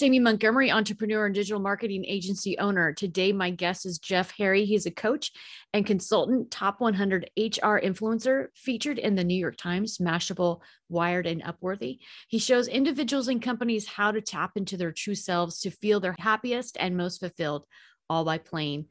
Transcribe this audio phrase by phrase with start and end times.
[0.00, 2.92] Amy Montgomery, entrepreneur and digital marketing agency owner.
[2.92, 4.64] Today, my guest is Jeff Harry.
[4.64, 5.32] He's a coach
[5.72, 11.42] and consultant, top 100 HR influencer, featured in the New York Times, Mashable, Wired, and
[11.42, 11.98] Upworthy.
[12.28, 16.14] He shows individuals and companies how to tap into their true selves to feel their
[16.18, 17.66] happiest and most fulfilled,
[18.08, 18.86] all by playing.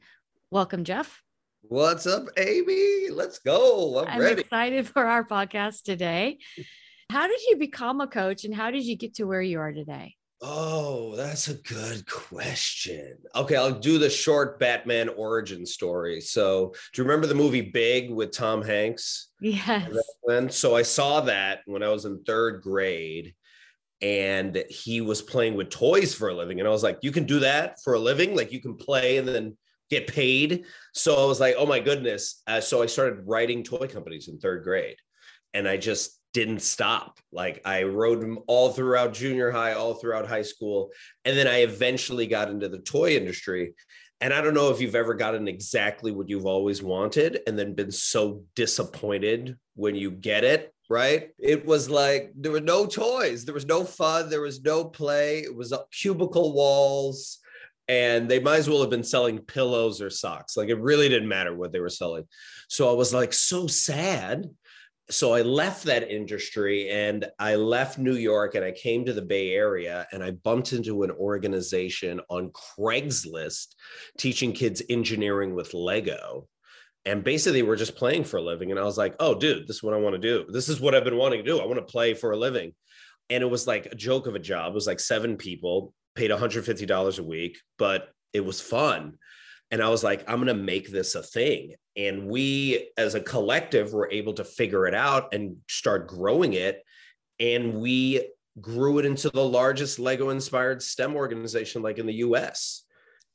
[0.50, 1.22] Welcome, Jeff.
[1.62, 3.08] What's up, Amy?
[3.10, 4.00] Let's go.
[4.00, 4.42] I'm, I'm ready.
[4.42, 6.38] excited for our podcast today.
[7.08, 9.72] How did you become a coach and how did you get to where you are
[9.72, 10.16] today?
[10.44, 13.16] Oh, that's a good question.
[13.36, 16.20] Okay, I'll do the short Batman origin story.
[16.20, 19.28] So, do you remember the movie Big with Tom Hanks?
[19.40, 19.88] Yes.
[20.50, 23.34] So I saw that when I was in third grade,
[24.02, 26.58] and he was playing with toys for a living.
[26.58, 28.34] And I was like, You can do that for a living?
[28.34, 29.56] Like, you can play and then
[29.90, 30.64] get paid.
[30.92, 32.42] So I was like, Oh my goodness.
[32.46, 34.96] Uh, so I started writing toy companies in third grade.
[35.54, 37.18] And I just didn't stop.
[37.30, 40.90] Like I rode them all throughout junior high, all throughout high school.
[41.24, 43.74] And then I eventually got into the toy industry.
[44.20, 47.74] And I don't know if you've ever gotten exactly what you've always wanted and then
[47.74, 51.30] been so disappointed when you get it, right?
[51.38, 55.40] It was like there were no toys, there was no fun, there was no play.
[55.40, 57.40] It was uh, cubicle walls
[57.88, 60.56] and they might as well have been selling pillows or socks.
[60.56, 62.24] Like it really didn't matter what they were selling.
[62.68, 64.48] So I was like so sad
[65.10, 69.22] so I left that industry and I left New York and I came to the
[69.22, 73.74] Bay Area and I bumped into an organization on Craigslist
[74.16, 76.48] teaching kids engineering with Lego.
[77.04, 78.70] And basically, we're just playing for a living.
[78.70, 80.46] And I was like, oh, dude, this is what I want to do.
[80.48, 81.58] This is what I've been wanting to do.
[81.58, 82.74] I want to play for a living.
[83.28, 84.70] And it was like a joke of a job.
[84.70, 89.18] It was like seven people, paid $150 a week, but it was fun.
[89.72, 91.74] And I was like, I'm going to make this a thing.
[91.96, 96.82] And we, as a collective, were able to figure it out and start growing it.
[97.38, 98.30] And we
[98.60, 102.84] grew it into the largest Lego inspired STEM organization, like in the US.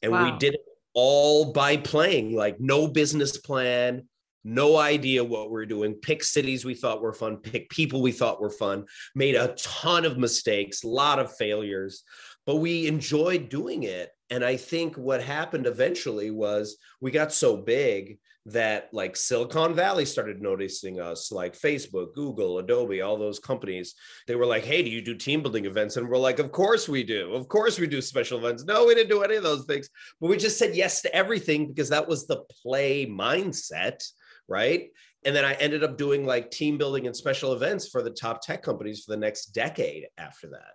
[0.01, 0.25] And wow.
[0.25, 0.61] we did it
[0.93, 4.07] all by playing, like no business plan,
[4.43, 8.41] no idea what we're doing, pick cities we thought were fun, pick people we thought
[8.41, 12.03] were fun, made a ton of mistakes, a lot of failures,
[12.45, 17.57] but we enjoyed doing it and I think what happened eventually was we got so
[17.57, 23.93] big that like Silicon Valley started noticing us, like Facebook, Google, Adobe, all those companies.
[24.25, 25.97] They were like, hey, do you do team building events?
[25.97, 27.33] And we're like, of course we do.
[27.33, 28.63] Of course we do special events.
[28.63, 29.89] No, we didn't do any of those things.
[30.21, 34.01] But we just said yes to everything because that was the play mindset,
[34.47, 34.91] right?
[35.25, 38.41] And then I ended up doing like team building and special events for the top
[38.41, 40.71] tech companies for the next decade after that.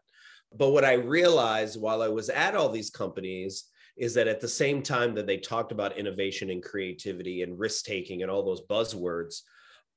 [0.54, 3.64] But what I realized while I was at all these companies
[3.96, 7.84] is that at the same time that they talked about innovation and creativity and risk
[7.84, 9.42] taking and all those buzzwords,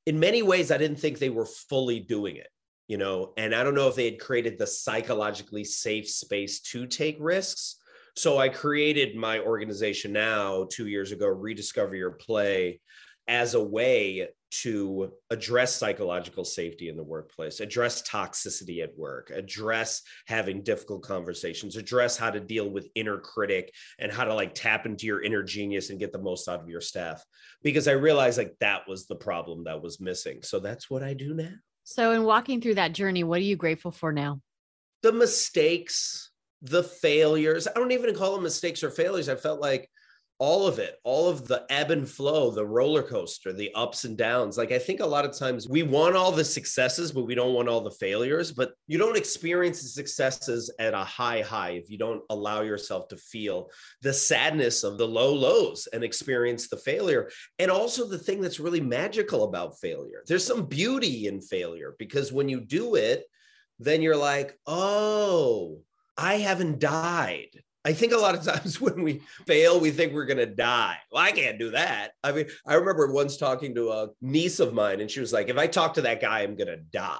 [0.05, 2.47] in many ways, I didn't think they were fully doing it.
[2.87, 6.85] You know, and I don't know if they had created the psychologically safe space to
[6.85, 7.77] take risks.
[8.15, 12.79] So I created my organization now two years ago, Rediscover Your Play,
[13.27, 14.27] as a way
[14.61, 21.75] to address psychological safety in the workplace, address toxicity at work, address having difficult conversations,
[21.75, 25.43] address how to deal with inner critic and how to like tap into your inner
[25.43, 27.23] genius and get the most out of your staff.
[27.63, 30.39] Because I realized like that was the problem that was missing.
[30.43, 31.53] So that's what I do now.
[31.87, 34.41] So, in walking through that journey, what are you grateful for now?
[35.03, 36.31] The mistakes,
[36.63, 37.67] the failures.
[37.67, 39.29] I don't even call them mistakes or failures.
[39.29, 39.87] I felt like
[40.37, 44.17] all of it, all of the ebb and flow, the roller coaster, the ups and
[44.17, 44.57] downs.
[44.57, 47.53] Like I think a lot of times we want all the successes, but we don't
[47.53, 48.51] want all the failures.
[48.51, 53.07] But you don't experience the successes at a high high if you don't allow yourself
[53.09, 53.69] to feel
[54.01, 57.29] the sadness of the low lows and experience the failure.
[57.57, 60.23] And also the thing that's really magical about failure.
[60.27, 63.23] There's some beauty in failure because when you do it,
[63.79, 65.79] then you're like, oh,
[66.17, 67.49] I haven't died.
[67.85, 70.97] I think a lot of times when we fail, we think we're going to die.
[71.11, 72.11] Well, I can't do that.
[72.23, 75.49] I mean, I remember once talking to a niece of mine, and she was like,
[75.49, 77.17] if I talk to that guy, I'm going to die.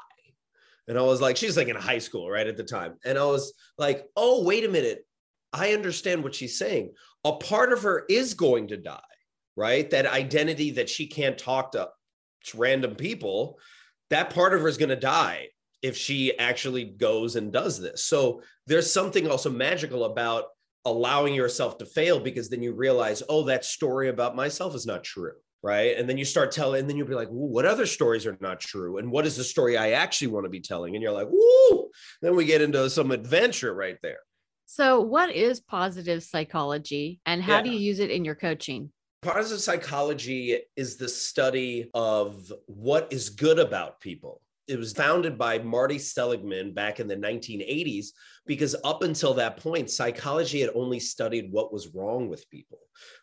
[0.88, 2.96] And I was like, she's like in high school, right at the time.
[3.06, 5.06] And I was like, oh, wait a minute.
[5.54, 6.92] I understand what she's saying.
[7.24, 9.00] A part of her is going to die,
[9.56, 9.90] right?
[9.90, 11.90] That identity that she can't talk to
[12.54, 13.58] random people,
[14.12, 15.48] that part of her is going to die
[15.82, 18.04] if she actually goes and does this.
[18.04, 20.46] So there's something also magical about
[20.86, 25.04] allowing yourself to fail because then you realize, oh, that story about myself is not
[25.04, 25.34] true.
[25.64, 25.98] right?
[25.98, 28.60] And then you start telling, and then you'll be like, what other stories are not
[28.60, 28.98] true?
[28.98, 30.96] And what is the story I actually want to be telling?
[30.96, 31.90] And you're like, woo!
[32.22, 34.20] Then we get into some adventure right there.
[34.68, 37.62] So, what is positive psychology and how yeah.
[37.64, 38.92] do you use it in your coaching?
[39.22, 44.42] Positive psychology is the study of what is good about people.
[44.68, 48.08] It was founded by Marty Seligman back in the 1980s
[48.46, 52.80] because up until that point, psychology had only studied what was wrong with people,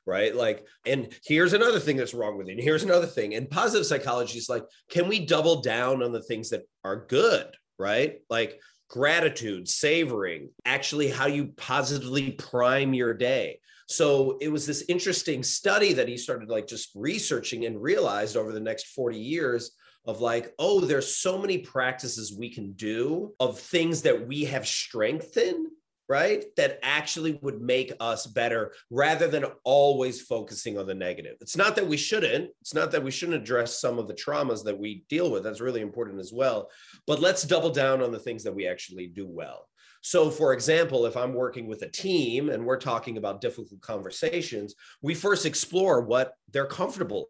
[0.06, 0.34] right?
[0.34, 3.34] Like, and here's another thing that's wrong with you, and here's another thing.
[3.34, 7.46] And positive psychology is like, can we double down on the things that are good,
[7.78, 8.20] right?
[8.28, 8.60] Like,
[8.92, 13.58] gratitude, savoring, actually how you positively prime your day.
[13.88, 18.52] So it was this interesting study that he started like just researching and realized over
[18.52, 19.72] the next 40 years
[20.06, 24.66] of like, oh, there's so many practices we can do of things that we have
[24.66, 25.66] strength in,
[26.08, 26.44] right?
[26.56, 31.36] That actually would make us better rather than always focusing on the negative.
[31.40, 34.64] It's not that we shouldn't, it's not that we shouldn't address some of the traumas
[34.64, 35.44] that we deal with.
[35.44, 36.68] That's really important as well.
[37.06, 39.68] But let's double down on the things that we actually do well.
[40.04, 44.74] So, for example, if I'm working with a team and we're talking about difficult conversations,
[45.00, 47.28] we first explore what they're comfortable.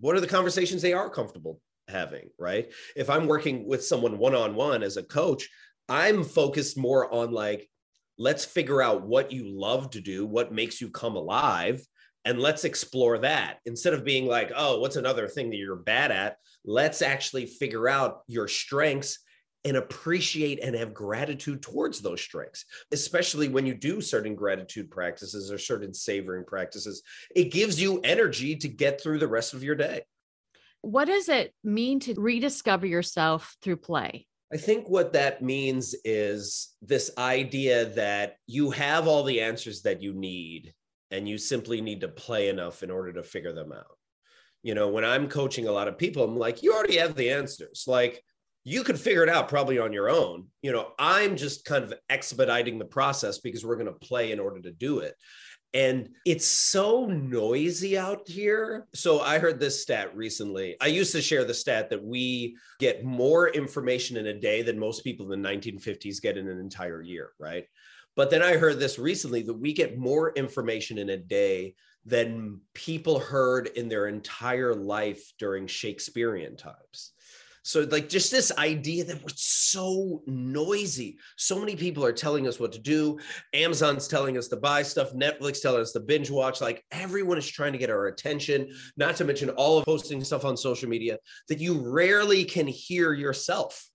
[0.00, 1.60] What are the conversations they are comfortable
[1.90, 2.72] having, right?
[2.96, 5.48] If I'm working with someone one on one as a coach,
[5.88, 7.68] I'm focused more on like,
[8.18, 11.84] let's figure out what you love to do, what makes you come alive,
[12.24, 16.10] and let's explore that instead of being like, oh, what's another thing that you're bad
[16.10, 16.36] at?
[16.64, 19.18] Let's actually figure out your strengths
[19.64, 25.50] and appreciate and have gratitude towards those strengths, especially when you do certain gratitude practices
[25.50, 27.02] or certain savoring practices.
[27.34, 30.02] It gives you energy to get through the rest of your day.
[30.82, 34.26] What does it mean to rediscover yourself through play?
[34.52, 40.02] I think what that means is this idea that you have all the answers that
[40.02, 40.74] you need
[41.10, 43.96] and you simply need to play enough in order to figure them out.
[44.62, 47.30] You know, when I'm coaching a lot of people, I'm like, you already have the
[47.30, 47.84] answers.
[47.86, 48.22] Like,
[48.64, 50.48] you could figure it out probably on your own.
[50.62, 54.40] You know, I'm just kind of expediting the process because we're going to play in
[54.40, 55.14] order to do it.
[55.72, 58.88] And it's so noisy out here.
[58.92, 60.76] So I heard this stat recently.
[60.80, 64.78] I used to share the stat that we get more information in a day than
[64.78, 67.66] most people in the 1950s get in an entire year, right?
[68.16, 72.60] But then I heard this recently that we get more information in a day than
[72.74, 77.12] people heard in their entire life during Shakespearean times.
[77.62, 81.18] So, like, just this idea that we're so noisy.
[81.36, 83.18] So many people are telling us what to do.
[83.52, 85.12] Amazon's telling us to buy stuff.
[85.12, 86.60] Netflix telling us to binge watch.
[86.60, 90.44] Like, everyone is trying to get our attention, not to mention all of posting stuff
[90.44, 91.18] on social media
[91.48, 93.89] that you rarely can hear yourself.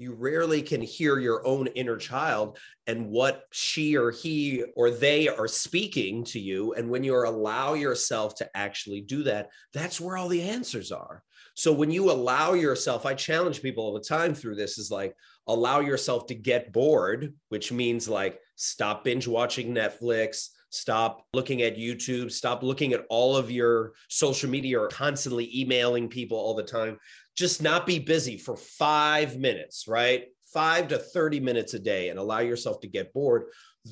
[0.00, 5.28] You rarely can hear your own inner child and what she or he or they
[5.28, 6.72] are speaking to you.
[6.72, 11.22] And when you allow yourself to actually do that, that's where all the answers are.
[11.54, 15.14] So when you allow yourself, I challenge people all the time through this is like
[15.46, 21.76] allow yourself to get bored, which means like stop binge watching Netflix, stop looking at
[21.76, 26.62] YouTube, stop looking at all of your social media or constantly emailing people all the
[26.62, 26.98] time.
[27.36, 30.26] Just not be busy for five minutes, right?
[30.52, 33.44] Five to 30 minutes a day and allow yourself to get bored.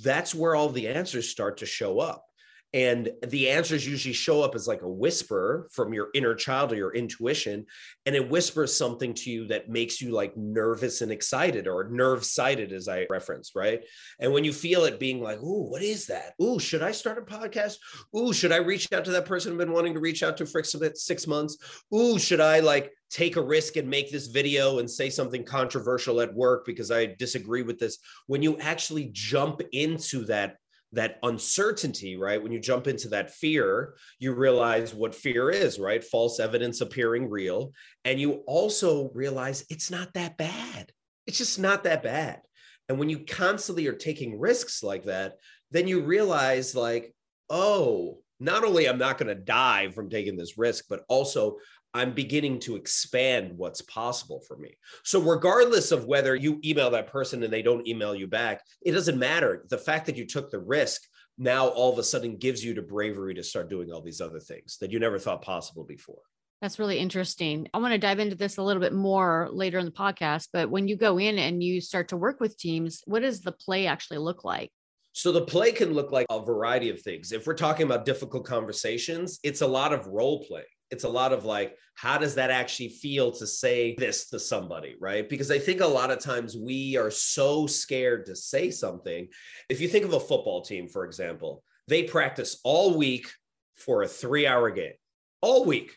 [0.02, 2.24] That's where all the answers start to show up
[2.74, 6.76] and the answers usually show up as like a whisper from your inner child or
[6.76, 7.64] your intuition
[8.04, 12.24] and it whispers something to you that makes you like nervous and excited or nerve
[12.24, 13.84] sighted as i referenced right?
[14.20, 16.34] And when you feel it being like ooh what is that?
[16.42, 17.76] Ooh should i start a podcast?
[18.16, 20.46] Ooh should i reach out to that person i've been wanting to reach out to
[20.46, 21.56] for six months?
[21.94, 26.20] Ooh should i like take a risk and make this video and say something controversial
[26.20, 27.98] at work because i disagree with this?
[28.26, 30.56] When you actually jump into that
[30.92, 32.42] that uncertainty, right?
[32.42, 36.02] When you jump into that fear, you realize what fear is, right?
[36.02, 37.72] False evidence appearing real.
[38.04, 40.90] And you also realize it's not that bad.
[41.26, 42.40] It's just not that bad.
[42.88, 45.34] And when you constantly are taking risks like that,
[45.70, 47.14] then you realize, like,
[47.50, 51.58] oh, not only I'm not going to die from taking this risk, but also
[51.94, 54.76] I'm beginning to expand what's possible for me.
[55.04, 58.92] So, regardless of whether you email that person and they don't email you back, it
[58.92, 59.64] doesn't matter.
[59.68, 61.02] The fact that you took the risk
[61.38, 64.40] now all of a sudden gives you the bravery to start doing all these other
[64.40, 66.20] things that you never thought possible before.
[66.60, 67.68] That's really interesting.
[67.72, 70.48] I want to dive into this a little bit more later in the podcast.
[70.52, 73.52] But when you go in and you start to work with teams, what does the
[73.52, 74.72] play actually look like?
[75.12, 77.30] So the play can look like a variety of things.
[77.30, 81.32] If we're talking about difficult conversations, it's a lot of role play it's a lot
[81.32, 85.28] of like how does that actually feel to say this to somebody right?
[85.28, 89.28] Because i think a lot of times we are so scared to say something.
[89.68, 93.28] If you think of a football team for example they practice all week
[93.76, 94.92] for a 3 hour game
[95.40, 95.96] all week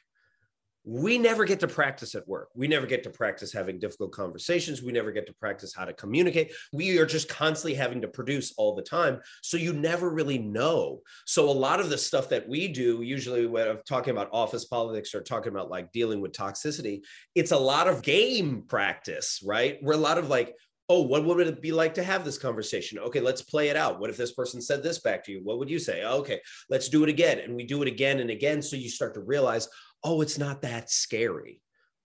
[0.84, 2.50] we never get to practice at work.
[2.56, 4.82] We never get to practice having difficult conversations.
[4.82, 6.54] We never get to practice how to communicate.
[6.74, 9.20] We are just constantly having to produce all the time.
[9.44, 11.02] So you never really know.
[11.26, 14.66] So a lot of the stuff that we do, usually when I'm talking about office
[14.66, 17.02] politics or talking about like dealing with toxicity,
[17.36, 19.78] it's a lot of game practice, right?
[19.84, 20.56] We're a lot of like,
[20.90, 23.00] oh, what would it be like to have this conversation?
[23.00, 24.02] Okay, let's play it out.
[24.02, 25.40] What if this person said this back to you?
[25.42, 26.04] What would you say?
[26.04, 27.40] Okay, let's do it again.
[27.40, 28.62] And we do it again and again.
[28.62, 29.70] So you start to realize,
[30.03, 31.62] oh, it's not that scary.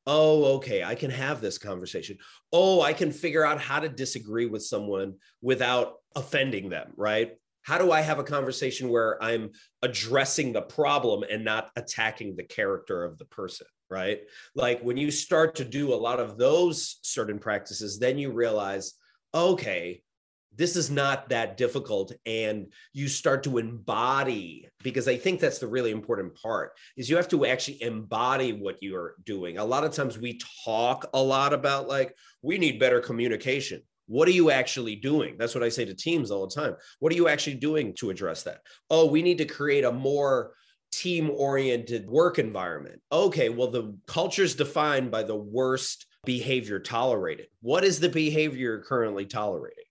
[0.06, 2.18] Oh, okay, I can have this conversation.
[2.52, 7.32] Oh, I can figure out how to disagree with someone without offending them, right?
[7.62, 9.50] How do I have a conversation where I'm
[9.82, 14.20] addressing the problem and not attacking the character of the person, right?
[14.54, 18.94] Like when you start to do a lot of those certain practices, then you realize,
[19.34, 20.02] okay,
[20.56, 25.66] this is not that difficult and you start to embody because i think that's the
[25.66, 29.58] really important part is you have to actually embody what you're doing.
[29.58, 33.82] A lot of times we talk a lot about like we need better communication.
[34.06, 35.36] What are you actually doing?
[35.38, 36.76] That's what i say to teams all the time.
[37.00, 38.60] What are you actually doing to address that?
[38.90, 40.52] Oh we need to create a more
[40.92, 43.00] team oriented work environment.
[43.10, 47.46] Okay well the culture is defined by the worst behavior tolerated.
[47.60, 49.86] What is the behavior you're currently tolerating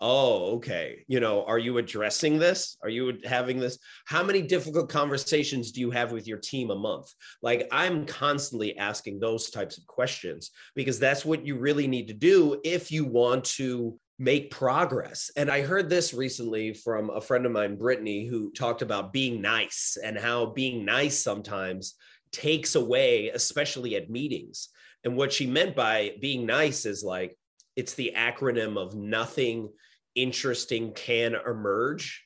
[0.00, 1.04] oh okay.
[1.08, 2.76] You know are you addressing this?
[2.82, 3.78] Are you having this?
[4.04, 7.12] How many difficult conversations do you have with your team a month?
[7.42, 12.14] Like i'm constantly asking those types of questions because that's what you really need to
[12.14, 15.30] do if you want to make progress.
[15.36, 19.40] And i heard this recently from a friend of mine brittany who talked about being
[19.40, 21.94] nice and how being nice sometimes
[22.32, 24.68] takes away especially at meetings.
[25.04, 27.38] And what she meant by being nice is like
[27.76, 29.68] it's the acronym of nothing
[30.16, 32.24] interesting can emerge.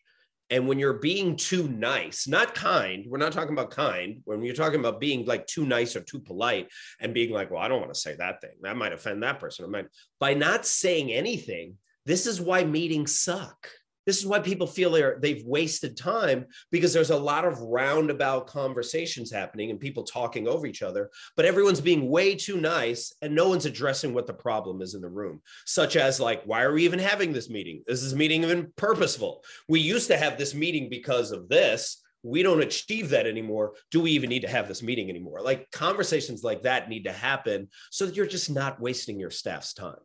[0.48, 4.20] And when you're being too nice, not kind, we're not talking about kind.
[4.24, 6.68] When you're talking about being like too nice or too polite
[7.00, 8.50] and being like, well, I don't want to say that thing.
[8.62, 9.70] That might offend that person.
[9.70, 9.86] Might,
[10.18, 13.70] by not saying anything, this is why meetings suck
[14.10, 18.48] this is why people feel they're they've wasted time because there's a lot of roundabout
[18.48, 23.32] conversations happening and people talking over each other but everyone's being way too nice and
[23.32, 26.72] no one's addressing what the problem is in the room such as like why are
[26.72, 27.84] we even having this meeting?
[27.86, 29.44] Is this meeting even purposeful?
[29.68, 32.02] We used to have this meeting because of this.
[32.22, 33.74] We don't achieve that anymore.
[33.90, 35.40] Do we even need to have this meeting anymore?
[35.40, 39.72] Like conversations like that need to happen so that you're just not wasting your staff's
[39.72, 39.96] time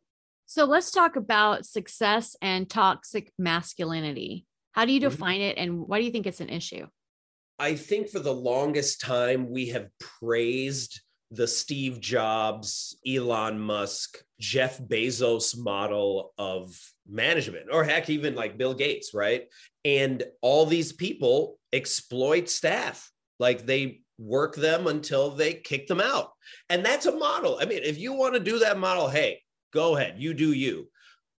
[0.56, 4.46] so let's talk about success and toxic masculinity.
[4.72, 5.10] How do you mm-hmm.
[5.10, 5.50] define mm-hmm.
[5.50, 6.88] it and why do you think it's an issue?
[7.60, 14.80] I think for the longest time, we have praised the Steve Jobs, Elon Musk, Jeff
[14.80, 16.74] Bezos model of
[17.06, 19.48] management, or heck, even like Bill Gates, right?
[19.84, 23.12] And all these people exploit staff.
[23.40, 26.32] Like they work them until they kick them out.
[26.70, 27.60] And that's a model.
[27.62, 29.42] I mean, if you want to do that model, hey,
[29.76, 30.88] Go ahead, you do you.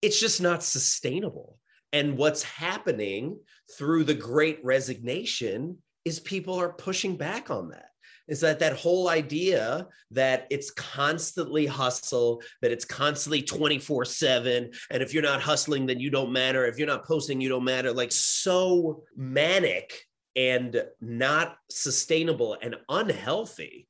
[0.02, 1.58] It's just not sustainable.
[1.94, 3.40] And what's happening
[3.78, 7.88] through the great resignation is people are pushing back on that
[8.28, 15.04] is that that whole idea that it's constantly hustle that it's constantly 24 7 and
[15.04, 17.94] if you're not hustling then you don't matter if you're not posting you don't matter
[17.94, 19.94] like so manic
[20.36, 23.88] and not sustainable and unhealthy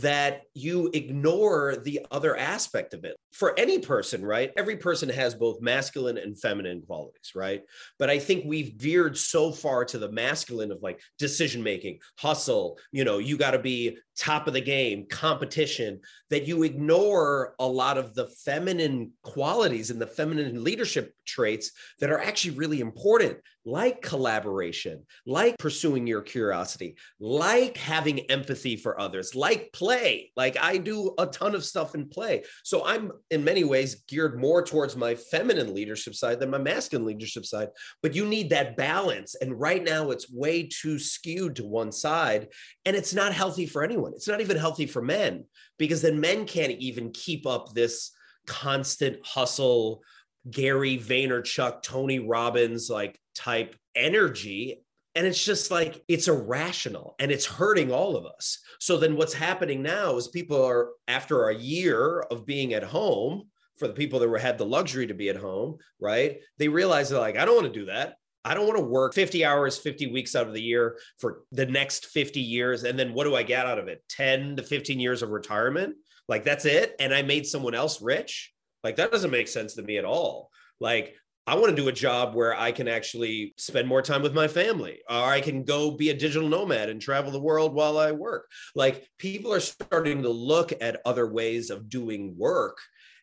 [0.00, 3.16] that you ignore the other aspect of it.
[3.32, 4.52] For any person, right?
[4.56, 7.62] Every person has both masculine and feminine qualities, right?
[7.98, 12.78] But I think we've veered so far to the masculine of like decision making, hustle,
[12.90, 17.66] you know, you got to be top of the game, competition, that you ignore a
[17.66, 23.38] lot of the feminine qualities and the feminine leadership traits that are actually really important,
[23.64, 30.32] like collaboration, like pursuing your curiosity, like having empathy for others, like play.
[30.36, 32.44] Like I do a ton of stuff in play.
[32.64, 37.06] So I'm in many ways geared more towards my feminine leadership side than my masculine
[37.06, 37.68] leadership side.
[38.02, 39.34] But you need that balance.
[39.34, 42.48] And right now it's way too skewed to one side.
[42.84, 44.07] And it's not healthy for anyone.
[44.14, 45.44] It's not even healthy for men
[45.78, 48.10] because then men can't even keep up this
[48.46, 50.02] constant hustle,
[50.50, 54.84] Gary Vaynerchuk, Tony Robbins like type energy.
[55.14, 58.58] And it's just like it's irrational and it's hurting all of us.
[58.78, 63.48] So then what's happening now is people are, after a year of being at home,
[63.78, 66.40] for the people that were had the luxury to be at home, right?
[66.58, 68.16] They realize they're like, I don't want to do that.
[68.48, 71.66] I don't want to work 50 hours, 50 weeks out of the year for the
[71.66, 72.84] next 50 years.
[72.84, 74.02] And then what do I get out of it?
[74.08, 75.96] 10 to 15 years of retirement?
[76.28, 76.96] Like that's it.
[76.98, 78.52] And I made someone else rich.
[78.82, 80.50] Like that doesn't make sense to me at all.
[80.80, 81.14] Like
[81.46, 84.48] I want to do a job where I can actually spend more time with my
[84.48, 88.12] family, or I can go be a digital nomad and travel the world while I
[88.12, 88.48] work.
[88.74, 92.78] Like people are starting to look at other ways of doing work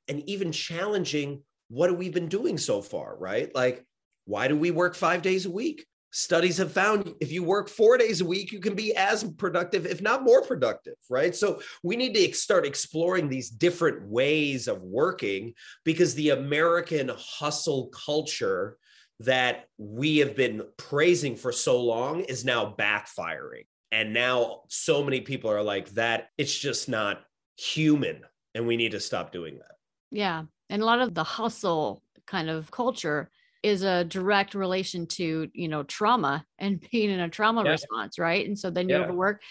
[0.08, 3.54] and even challenging what we've we been doing so far, right?
[3.56, 3.86] Like,
[4.26, 5.86] why do we work five days a week?
[6.12, 9.86] Studies have found if you work four days a week, you can be as productive,
[9.86, 11.36] if not more productive, right?
[11.36, 15.54] So we need to start exploring these different ways of working
[15.84, 18.78] because the American hustle culture
[19.20, 23.66] that we have been praising for so long is now backfiring.
[23.92, 27.24] And now so many people are like, that it's just not
[27.58, 28.22] human.
[28.54, 29.76] And we need to stop doing that.
[30.12, 30.44] Yeah.
[30.70, 33.30] And a lot of the hustle kind of culture
[33.66, 37.72] is a direct relation to, you know, trauma and being in a trauma yeah.
[37.72, 38.46] response, right?
[38.46, 39.02] And so then you yeah.
[39.02, 39.42] overwork.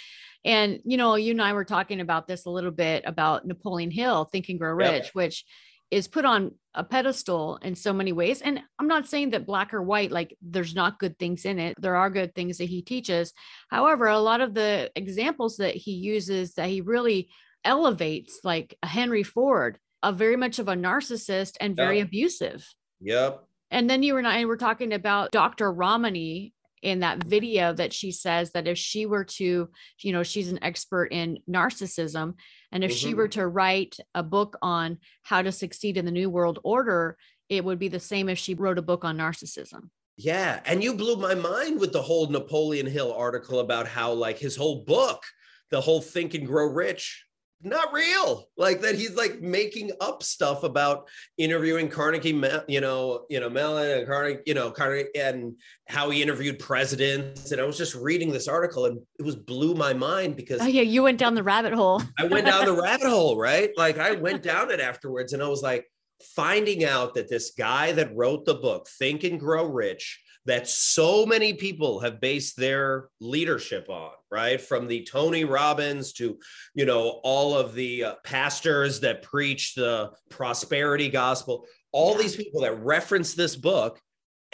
[0.44, 3.90] And, you know, you and I were talking about this a little bit about Napoleon
[3.90, 5.10] Hill, Think and Grow Rich, yeah.
[5.14, 5.44] which
[5.90, 8.40] is put on a pedestal in so many ways.
[8.40, 11.74] And I'm not saying that black or white, like there's not good things in it.
[11.80, 13.32] There are good things that he teaches.
[13.70, 17.30] However, a lot of the examples that he uses that he really
[17.64, 22.06] elevates, like Henry Ford, a very much of a narcissist and very yep.
[22.06, 22.68] abusive.
[23.00, 23.44] Yep.
[23.74, 25.72] And then you and I were talking about Dr.
[25.72, 29.68] Ramani in that video that she says that if she were to,
[30.00, 32.34] you know, she's an expert in narcissism.
[32.70, 33.08] And if mm-hmm.
[33.08, 37.16] she were to write a book on how to succeed in the New World Order,
[37.48, 39.88] it would be the same if she wrote a book on narcissism.
[40.16, 40.60] Yeah.
[40.66, 44.54] And you blew my mind with the whole Napoleon Hill article about how, like, his
[44.54, 45.24] whole book,
[45.72, 47.23] the whole Think and Grow Rich,
[47.64, 48.48] not real.
[48.56, 53.98] Like that he's like making up stuff about interviewing carnegie you know you know mellon
[53.98, 55.54] and carnegie you know carnegie and
[55.88, 57.52] how he interviewed presidents.
[57.52, 60.66] And i was just reading this article and it was blew my mind because oh
[60.66, 62.02] yeah you went down the rabbit hole.
[62.18, 63.70] I went down the rabbit hole right?
[63.76, 65.86] Like i went down it afterwards and i was like
[66.34, 71.24] finding out that this guy that wrote the book think and grow rich that so
[71.24, 74.60] many people have based their leadership on right?
[74.60, 76.38] From the tony robbins to
[76.74, 82.22] you know all of the uh, pastors that preach the prosperity gospel all yeah.
[82.22, 84.00] these people that reference this book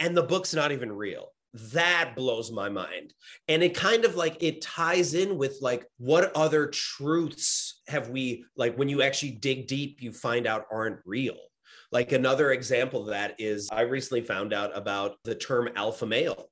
[0.01, 1.27] and the book's not even real.
[1.73, 3.13] That blows my mind.
[3.47, 8.45] And it kind of like it ties in with like what other truths have we
[8.55, 11.37] like when you actually dig deep you find out aren't real
[11.91, 16.49] like another example of that is I recently found out about the term alpha male.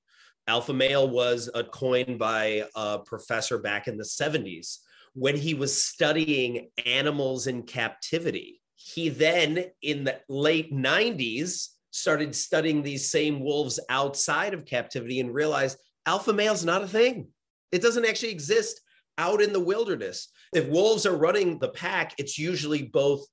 [0.48, 4.80] Alpha male was a coined by a professor back in the 70s
[5.14, 8.62] when he was studying animals in captivity.
[8.76, 15.34] He then, in the late 90s, started studying these same wolves outside of captivity and
[15.34, 17.28] realized alpha male's not a thing.
[17.72, 18.82] It doesn't actually exist
[19.18, 20.30] out in the wilderness.
[20.54, 23.26] If wolves are running the pack, it's usually both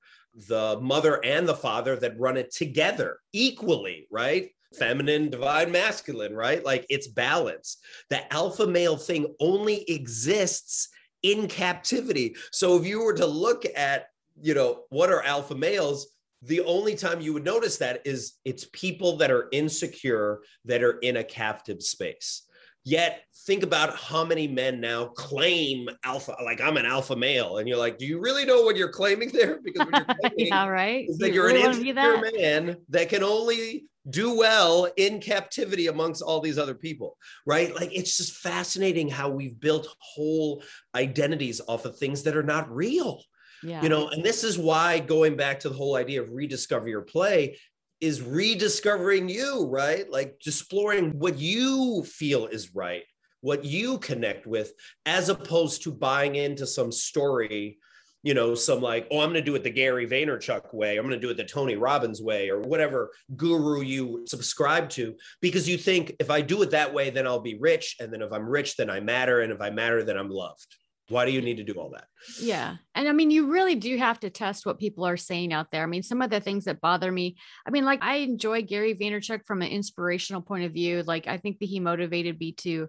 [0.49, 4.51] the mother and the father that run it together equally, right?
[4.79, 6.65] Feminine, divine, masculine, right?
[6.65, 7.79] Like it's balance.
[8.11, 10.89] The alpha male thing only exists
[11.23, 12.37] in captivity.
[12.53, 14.09] So if you were to look at,
[14.41, 16.09] you know, what are alpha males,
[16.43, 20.99] the only time you would notice that is it's people that are insecure that are
[20.99, 22.43] in a captive space.
[22.87, 27.59] Yet think about how many men now claim alpha, like I'm an alpha male.
[27.59, 29.59] And you're like, do you really know what you're claiming there?
[29.65, 31.05] Because you're claiming yeah, right.
[31.09, 35.89] Is that you are really an insecure man that can only do well in captivity
[35.89, 37.75] amongst all these other people, right?
[37.75, 40.63] Like it's just fascinating how we've built whole
[40.95, 43.21] identities off of things that are not real.
[43.65, 43.83] Yeah.
[43.83, 47.03] You know, and this is why going back to the whole idea of rediscover your
[47.03, 47.59] play
[48.01, 50.11] is rediscovering you, right?
[50.11, 53.05] Like exploring what you feel is right,
[53.41, 54.73] what you connect with,
[55.07, 57.79] as opposed to buying into some story,
[58.23, 61.07] you know, some like, oh, I'm going to do it the Gary Vaynerchuk way, I'm
[61.07, 65.69] going to do it the Tony Robbins way, or whatever guru you subscribe to, because
[65.69, 67.97] you think if I do it that way, then I'll be rich.
[68.01, 69.41] And then if I'm rich, then I matter.
[69.41, 70.77] And if I matter, then I'm loved
[71.09, 72.07] why do you need to do all that?
[72.41, 72.77] Yeah.
[72.95, 75.83] And i mean you really do have to test what people are saying out there.
[75.83, 78.95] I mean some of the things that bother me i mean like i enjoy gary
[78.95, 81.03] vaynerchuk from an inspirational point of view.
[81.03, 82.89] Like i think that he motivated me to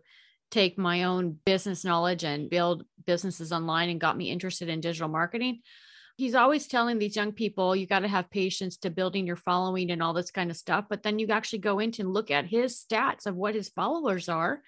[0.50, 5.10] take my own business knowledge and build businesses online and got me interested in digital
[5.10, 5.60] marketing.
[6.16, 9.92] He's always telling these young people you got to have patience to building your following
[9.92, 12.48] and all this kind of stuff but then you actually go into and look at
[12.48, 14.64] his stats of what his followers are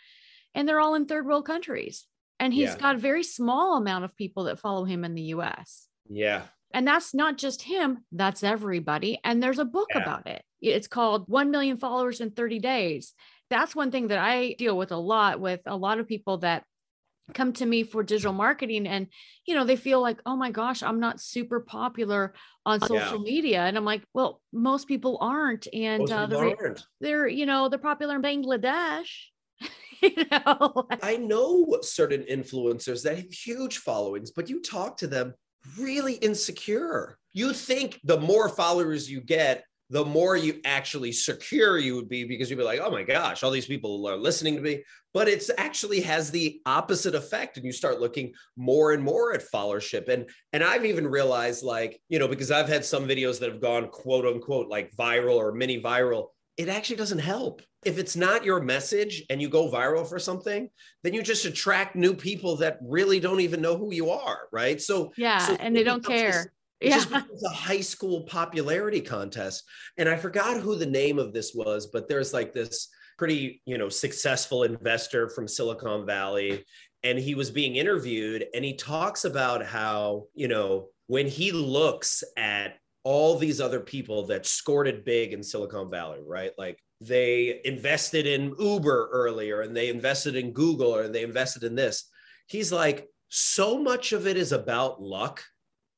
[0.54, 2.06] and they're all in third world countries
[2.40, 2.78] and he's yeah.
[2.78, 5.88] got a very small amount of people that follow him in the US.
[6.10, 6.44] Yeah.
[6.74, 9.20] And that's not just him, that's everybody.
[9.24, 10.02] And there's a book yeah.
[10.02, 10.44] about it.
[10.62, 13.14] It's called 1 million followers in 30 days.
[13.50, 16.64] That's one thing that I deal with a lot with a lot of people that
[17.34, 19.08] come to me for digital marketing and
[19.46, 22.34] you know they feel like oh my gosh i'm not super popular
[22.66, 23.32] on social yeah.
[23.32, 26.84] media and i'm like well most people aren't and uh, they're, aren't.
[27.02, 29.10] they're you know they're popular in bangladesh
[30.02, 35.34] you know i know certain influencers that have huge followings but you talk to them
[35.78, 41.96] really insecure you think the more followers you get the more you actually secure you
[41.96, 44.62] would be because you'd be like, oh my gosh, all these people are listening to
[44.62, 44.84] me.
[45.14, 47.58] But it's actually has the opposite effect.
[47.58, 50.08] And you start looking more and more at followership.
[50.08, 53.62] And and I've even realized, like, you know, because I've had some videos that have
[53.62, 56.28] gone quote unquote like viral or mini viral.
[56.60, 57.64] It actually doesn't help.
[57.86, 60.70] If it's not your message and you go viral for something,
[61.04, 64.50] then you just attract new people that really don't even know who you are.
[64.52, 64.82] Right.
[64.82, 66.96] So yeah, so and they don't care it yeah.
[66.96, 69.64] just becomes a high school popularity contest.
[69.98, 73.78] And I forgot who the name of this was, but there's like this pretty, you
[73.78, 76.64] know, successful investor from Silicon Valley.
[77.04, 82.24] And he was being interviewed and he talks about how, you know, when he looks
[82.38, 86.52] at all these other people that scored big in Silicon Valley, right?
[86.58, 91.76] Like they invested in Uber earlier and they invested in Google or they invested in
[91.76, 92.10] this.
[92.48, 95.44] He's like, so much of it is about luck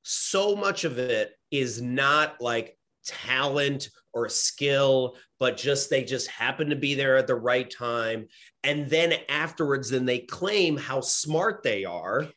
[0.04, 6.70] so much of it is not like talent or skill but just they just happen
[6.70, 8.28] to be there at the right time
[8.64, 12.28] and then afterwards then they claim how smart they are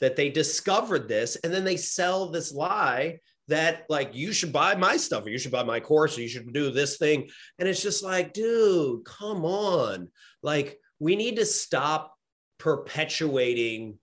[0.00, 4.74] that they discovered this and then they sell this lie that like you should buy
[4.74, 7.28] my stuff or you should buy my course or you should do this thing
[7.58, 10.08] and it's just like dude come on
[10.42, 12.14] like we need to stop
[12.58, 13.98] perpetuating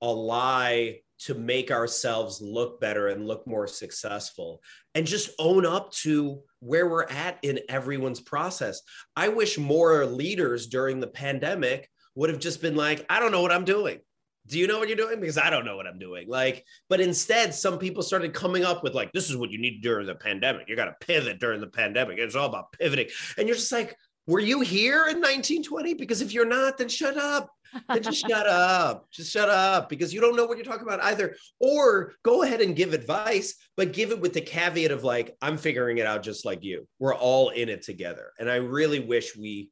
[0.00, 4.60] a lie to make ourselves look better and look more successful
[4.94, 8.82] and just own up to where we're at in everyone's process.
[9.16, 13.42] I wish more leaders during the pandemic would have just been like, I don't know
[13.42, 14.00] what I'm doing.
[14.46, 15.20] Do you know what you're doing?
[15.20, 16.28] Because I don't know what I'm doing.
[16.28, 19.80] Like, but instead, some people started coming up with like, this is what you need
[19.82, 20.68] during the pandemic.
[20.68, 22.18] You got to pivot during the pandemic.
[22.18, 23.08] It's all about pivoting.
[23.38, 25.94] And you're just like, were you here in 1920?
[25.94, 27.50] Because if you're not, then shut up.
[27.88, 29.10] Then just shut up.
[29.10, 31.36] Just shut up because you don't know what you're talking about either.
[31.58, 35.56] Or go ahead and give advice, but give it with the caveat of like, I'm
[35.56, 36.86] figuring it out just like you.
[36.98, 38.32] We're all in it together.
[38.38, 39.70] And I really wish we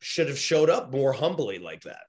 [0.00, 2.02] should have showed up more humbly like that.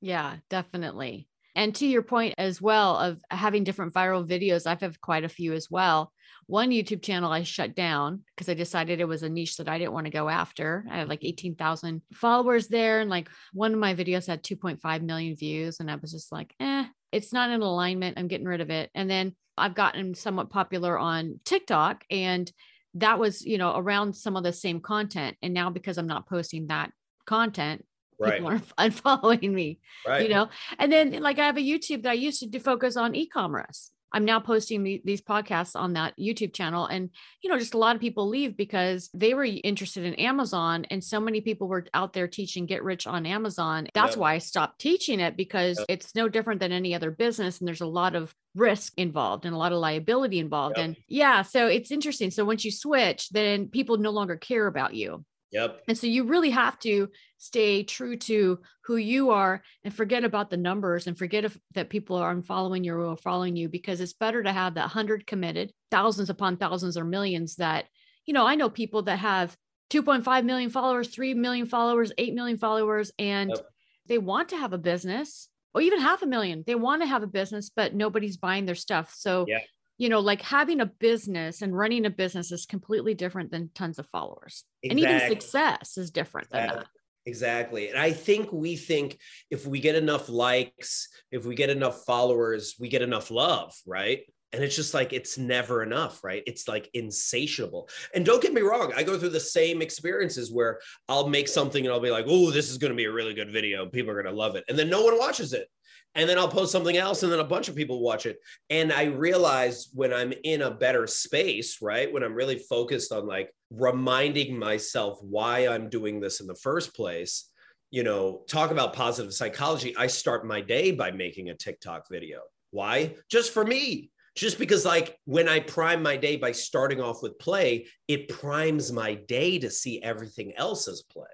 [0.00, 1.28] Yeah, definitely.
[1.54, 5.28] And to your point as well of having different viral videos, I've had quite a
[5.28, 6.12] few as well.
[6.46, 9.78] One YouTube channel I shut down because I decided it was a niche that I
[9.78, 10.84] didn't want to go after.
[10.90, 13.00] I had like 18,000 followers there.
[13.00, 15.80] And like one of my videos had 2.5 million views.
[15.80, 18.18] And I was just like, eh, it's not in alignment.
[18.18, 18.90] I'm getting rid of it.
[18.94, 22.04] And then I've gotten somewhat popular on TikTok.
[22.10, 22.50] And
[22.94, 25.36] that was, you know, around some of the same content.
[25.42, 26.90] And now because I'm not posting that
[27.26, 27.84] content,
[28.20, 28.34] right.
[28.34, 30.22] people are unfollowing me, right.
[30.22, 30.48] you know?
[30.78, 33.90] And then like I have a YouTube that I used to do focus on e-commerce.
[34.12, 36.86] I'm now posting the, these podcasts on that YouTube channel.
[36.86, 37.10] And,
[37.42, 40.84] you know, just a lot of people leave because they were interested in Amazon.
[40.90, 43.86] And so many people were out there teaching Get Rich on Amazon.
[43.94, 44.18] That's yep.
[44.18, 45.86] why I stopped teaching it because yep.
[45.88, 47.60] it's no different than any other business.
[47.60, 50.76] And there's a lot of risk involved and a lot of liability involved.
[50.76, 50.84] Yep.
[50.84, 52.30] And yeah, so it's interesting.
[52.30, 55.24] So once you switch, then people no longer care about you.
[55.52, 55.82] Yep.
[55.88, 57.08] And so you really have to
[57.38, 61.90] stay true to who you are and forget about the numbers and forget if, that
[61.90, 65.72] people are following you or following you because it's better to have that 100 committed,
[65.90, 67.86] thousands upon thousands or millions that,
[68.26, 69.56] you know, I know people that have
[69.90, 73.66] 2.5 million followers, 3 million followers, 8 million followers, and yep.
[74.06, 76.62] they want to have a business or even half a million.
[76.64, 79.12] They want to have a business, but nobody's buying their stuff.
[79.16, 79.58] So yeah
[80.00, 83.98] you know, like having a business and running a business is completely different than tons
[83.98, 84.64] of followers.
[84.82, 85.04] Exactly.
[85.04, 86.68] And even success is different exactly.
[86.68, 86.88] than that.
[87.26, 87.88] Exactly.
[87.90, 89.18] And I think we think
[89.50, 94.20] if we get enough likes, if we get enough followers, we get enough love, right?
[94.52, 96.42] And it's just like, it's never enough, right?
[96.46, 97.90] It's like insatiable.
[98.14, 101.84] And don't get me wrong, I go through the same experiences where I'll make something
[101.84, 103.84] and I'll be like, oh, this is going to be a really good video.
[103.84, 104.64] People are going to love it.
[104.66, 105.68] And then no one watches it
[106.14, 108.38] and then I'll post something else and then a bunch of people watch it.
[108.68, 112.12] And I realize when I'm in a better space, right?
[112.12, 116.94] When I'm really focused on like reminding myself why I'm doing this in the first
[116.94, 117.50] place,
[117.90, 119.96] you know, talk about positive psychology.
[119.96, 122.40] I start my day by making a TikTok video.
[122.70, 123.14] Why?
[123.30, 124.10] Just for me.
[124.36, 128.92] Just because, like, when I prime my day by starting off with play, it primes
[128.92, 131.26] my day to see everything else as play.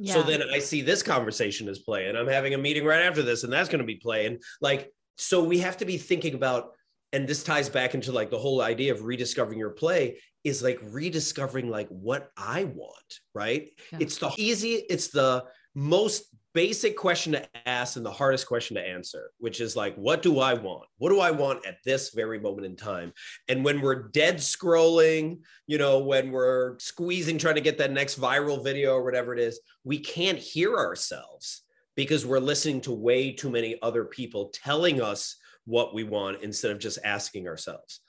[0.00, 0.14] Yeah.
[0.14, 3.22] So then I see this conversation as play, and I'm having a meeting right after
[3.22, 4.26] this, and that's going to be play.
[4.26, 6.70] And like, so we have to be thinking about,
[7.12, 10.78] and this ties back into like the whole idea of rediscovering your play is like
[10.82, 13.68] rediscovering like what I want, right?
[13.92, 13.98] Yeah.
[14.00, 16.24] It's the easy, it's the most
[16.58, 20.40] basic question to ask and the hardest question to answer, which is like, what do
[20.40, 20.88] I want?
[20.96, 23.12] What do I want at this very moment in time?
[23.46, 28.20] And when we're dead scrolling, you know, when we're squeezing, trying to get that next
[28.20, 31.62] viral video or whatever it is, we can't hear ourselves
[31.94, 36.72] because we're listening to way too many other people telling us what we want instead
[36.72, 38.00] of just asking ourselves.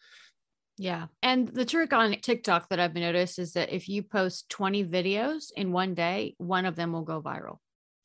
[0.76, 1.06] Yeah.
[1.22, 5.52] And the trick on TikTok that I've noticed is that if you post 20 videos
[5.56, 7.60] in one day, one of them will go viral.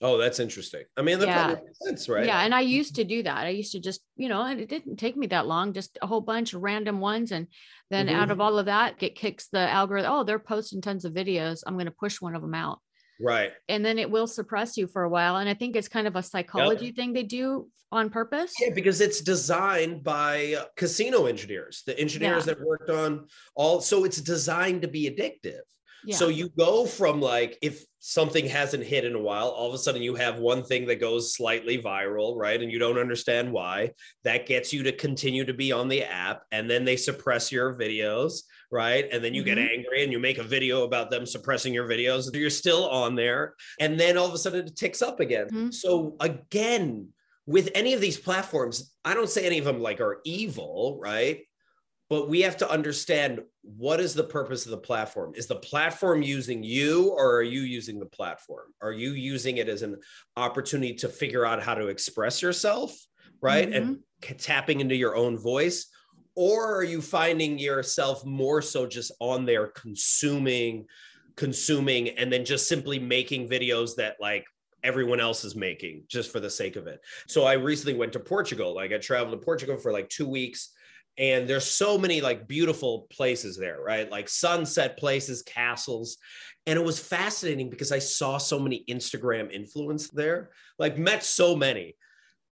[0.05, 0.83] Oh, that's interesting.
[0.99, 1.55] I mean, that Yeah.
[1.65, 2.27] makes sense, right?
[2.27, 2.43] Yeah.
[2.45, 3.47] And I used to do that.
[3.47, 6.07] I used to just, you know, and it didn't take me that long, just a
[6.07, 7.33] whole bunch of random ones.
[7.33, 7.47] And
[7.89, 8.33] then out Mhm.
[8.33, 10.13] of all of that, it kicks the algorithm.
[10.13, 11.63] Oh, they're posting tons of videos.
[11.67, 12.81] I'm going to push one of them out.
[13.19, 13.55] Right.
[13.67, 15.37] And then it will suppress you for a while.
[15.37, 18.53] And I think it's kind of a psychology thing they do on purpose.
[18.61, 23.81] Yeah, because it's designed by casino engineers, the engineers that worked on all.
[23.81, 25.61] So it's designed to be addictive.
[26.05, 26.17] Yeah.
[26.17, 29.79] So you go from like, if something hasn't hit in a while, all of a
[29.79, 32.61] sudden you have one thing that goes slightly viral, right?
[32.61, 33.93] And you don't understand why.
[34.25, 36.43] That gets you to continue to be on the app.
[36.53, 39.09] And then they suppress your videos, right?
[39.11, 39.71] And then you get Mhm.
[39.71, 42.35] angry and you make a video about them suppressing your videos.
[42.35, 43.55] You're still on there.
[43.81, 45.49] And then all of a sudden it ticks up again.
[45.49, 45.75] Mhm.
[45.75, 47.09] So again,
[47.47, 51.47] with any of these platforms, I don't say any of them like are evil, right?
[52.15, 55.33] But we have to understand what is the purpose of the platform?
[55.35, 58.67] Is the platform using you or are you using the platform?
[58.81, 59.97] Are you using it as an
[60.37, 62.95] opportunity to figure out how to express yourself,
[63.41, 63.69] right?
[63.69, 64.37] And mm-hmm.
[64.37, 65.89] tapping into your own voice?
[66.37, 70.87] Or are you finding yourself more so just on there consuming,
[71.35, 74.45] consuming, and then just simply making videos that like
[74.85, 77.01] everyone else is making just for the sake of it?
[77.27, 78.73] So I recently went to Portugal.
[78.73, 80.71] Like I traveled to Portugal for like two weeks
[81.19, 84.11] and there's so many like beautiful places there right?
[84.11, 86.19] Like sunset places castles.
[86.67, 91.55] And it was fascinating because i saw so many instagram influence there like met so
[91.55, 91.97] many.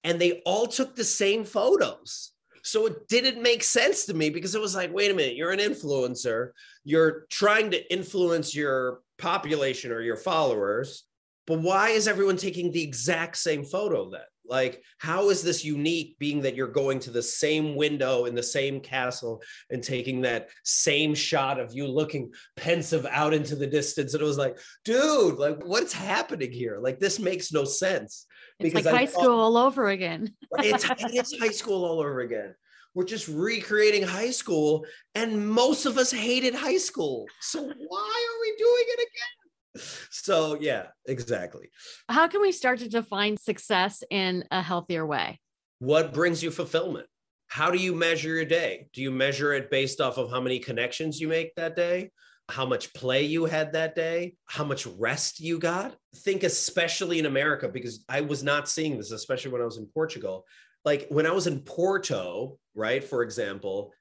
[0.03, 2.31] And they all took the same photos.
[2.63, 5.51] So it didn't make sense to me because it was like wait a minute you're
[5.51, 6.51] an influencer.
[6.83, 11.06] You're trying to influence your population or your followers
[11.47, 16.17] but why is everyone taking the exact same photo then like, how is this unique
[16.19, 20.49] being that you're going to the same window in the same castle and taking that
[20.63, 24.13] same shot of you looking pensive out into the distance?
[24.13, 26.79] And it was like, dude, like, what's happening here?
[26.81, 28.25] Like, this makes no sense.
[28.60, 30.33] It's like because I high thought- school all over again.
[30.60, 32.55] It's, it's high school all over again.
[32.93, 34.83] We're just recreating high school,
[35.13, 37.27] and most of us hated high school.
[37.41, 39.46] So, why are we doing it again?
[40.11, 41.69] So, yeah, exactly.
[42.09, 45.39] How can we start to define success in a healthier way?
[45.79, 47.07] what brings you fulfillment?
[47.47, 48.87] How do you measure your day?
[48.93, 52.11] Do you measure it based off of how many connections you make that day?
[52.49, 54.35] How much play you had that day?
[54.45, 55.95] How much rest you got?
[56.17, 59.85] Think especially in america because i was not seeing this especially when i was in
[59.87, 60.45] portugal.
[60.85, 63.93] Like when i was in porto right for example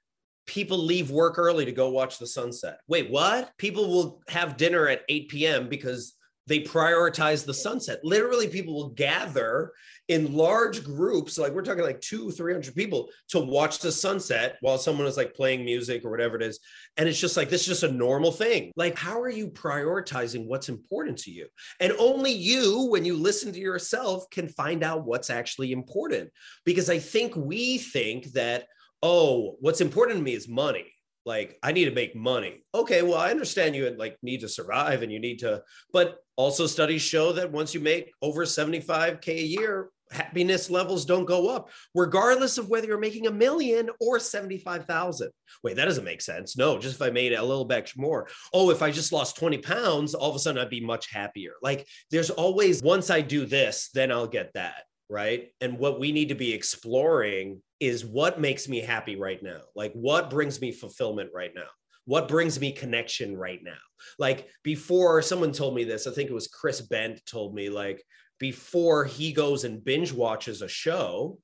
[0.47, 2.79] people leave work early to go watch the sunset.
[2.89, 3.53] Wait what?
[3.59, 6.15] People will have dinner at 8 p.m because
[6.47, 7.99] they prioritize the sunset.
[8.05, 9.73] Literally people will gather
[10.09, 14.79] in large groups like we're talking like two 300 people to watch the sunset while
[14.79, 16.61] someone is like playing music or whatever it is.
[16.97, 18.71] And it's just like this is just a normal thing.
[18.77, 21.49] Like how are you prioritizing what's important to you?
[21.81, 26.31] And only you when you listen to yourself can find out what's actually important.
[26.65, 28.67] Because i think we think that
[29.07, 30.93] oh what's important to me is money.
[31.25, 32.65] Like i need to make money.
[32.75, 36.67] Okay well i understand you like need to survive and you need to but also
[36.67, 41.69] studies show that once you make over 75k a year happiness levels don't go up
[41.95, 45.31] regardless of whether you're making a million or 75,000
[45.65, 46.57] wait that doesn't make sense.
[46.57, 48.29] No just if i made a little bit more.
[48.53, 51.53] Oh if i just lost 20 pounds all of a sudden i'd be much happier.
[51.63, 55.49] Like there's always once i do this then i'll get that right?
[55.61, 59.61] And what we need to be exploring is what makes me happy right now.
[59.75, 61.69] Like what brings me fulfillment right now?
[62.05, 63.73] What brings me connection right now?
[64.19, 68.03] Like before someone told me this i think it was chris bent told me like
[68.39, 71.39] before he goes and binge watches a show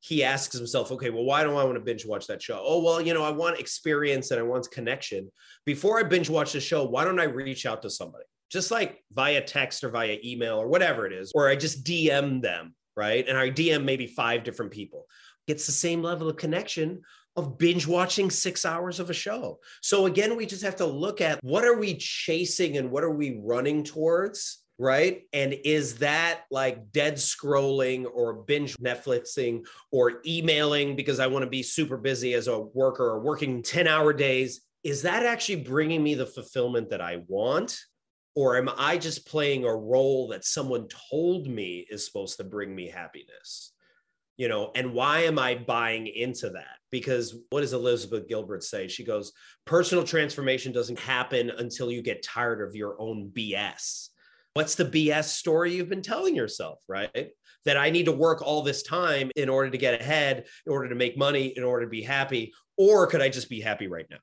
[0.00, 2.60] he asks himself okay well why do i want to binge watch that show?
[2.62, 5.30] Oh well you know i want experience and i want connection.
[5.64, 8.24] Before i binge watch the show why don't i reach out to somebody?
[8.50, 12.40] Just like via text or via email or whatever it is or i just dm
[12.40, 15.06] them right and i dm maybe five different people
[15.46, 17.00] it's the same level of connection
[17.38, 19.60] of binge watching six hours of a show.
[19.80, 23.14] So again, we just have to look at what are we chasing and what are
[23.14, 25.22] we running towards, right?
[25.32, 31.48] And is that like dead scrolling or binge Netflixing or emailing because I want to
[31.48, 34.62] be super busy as a worker or working 10 hour days?
[34.82, 37.78] Is that actually bringing me the fulfillment that I want?
[38.38, 42.72] Or am I just playing a role that someone told me is supposed to bring
[42.72, 43.72] me happiness?
[44.36, 46.76] You know, and why am I buying into that?
[46.92, 48.86] Because what does Elizabeth Gilbert say?
[48.86, 49.32] She goes,
[49.64, 54.10] personal transformation doesn't happen until you get tired of your own BS.
[54.54, 57.30] What's the BS story you've been telling yourself, right?
[57.64, 60.88] That I need to work all this time in order to get ahead, in order
[60.88, 62.52] to make money, in order to be happy.
[62.76, 64.18] Or could I just be happy right now?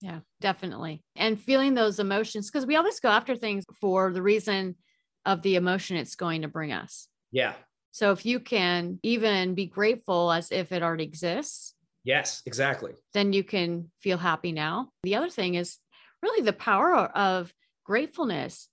[0.00, 1.02] Yeah, definitely.
[1.14, 4.76] And feeling those emotions, because we always go after things for the reason
[5.24, 7.08] of the emotion it's going to bring us.
[7.32, 7.54] Yeah.
[7.92, 11.74] So if you can even be grateful as if it already exists.
[12.04, 12.92] Yes, exactly.
[13.14, 14.90] Then you can feel happy now.
[15.02, 15.78] The other thing is
[16.22, 17.52] really the power of
[17.84, 18.68] gratefulness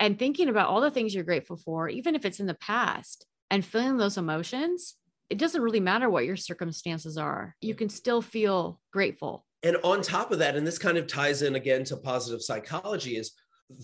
[0.00, 3.26] and thinking about all the things you're grateful for, even if it's in the past,
[3.50, 4.96] and feeling those emotions.
[5.30, 7.54] It doesn't really matter what your circumstances are.
[7.60, 11.42] You can still feel grateful and on top of that and this kind of ties
[11.42, 13.32] in again to positive psychology is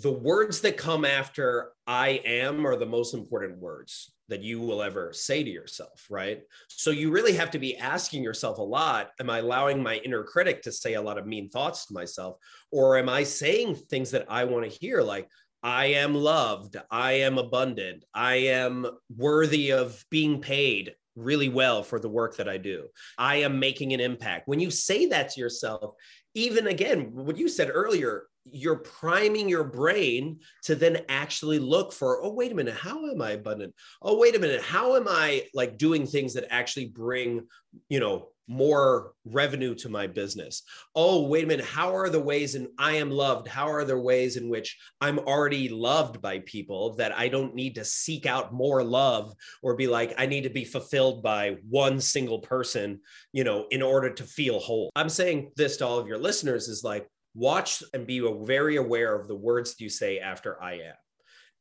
[0.02, 4.82] the words that come after i am are the most important words that you will
[4.82, 9.10] ever say to yourself right so you really have to be asking yourself a lot
[9.18, 12.36] am i allowing my inner critic to say a lot of mean thoughts to myself
[12.70, 15.28] or am i saying things that i want to hear like
[15.62, 16.76] I am loved.
[16.90, 18.06] I am abundant.
[18.14, 22.86] I am worthy of being paid really well for the work that I do.
[23.18, 24.48] I am making an impact.
[24.48, 25.94] When you say that to yourself,
[26.34, 32.22] even again, what you said earlier, you're priming your brain to then actually look for,
[32.22, 33.74] oh, wait a minute, how am I abundant?
[34.00, 37.46] Oh, wait a minute, how am I like doing things that actually bring,
[37.88, 40.64] you know, more revenue to my business.
[40.96, 41.64] Oh, wait a minute.
[41.64, 43.46] How are the ways in I am loved?
[43.46, 47.76] How are there ways in which I'm already loved by people that I don't need
[47.76, 49.32] to seek out more love
[49.62, 53.00] or be like, I need to be fulfilled by one single person,
[53.32, 54.90] you know, in order to feel whole?
[54.96, 59.14] I'm saying this to all of your listeners is like, watch and be very aware
[59.14, 60.94] of the words you say after I am.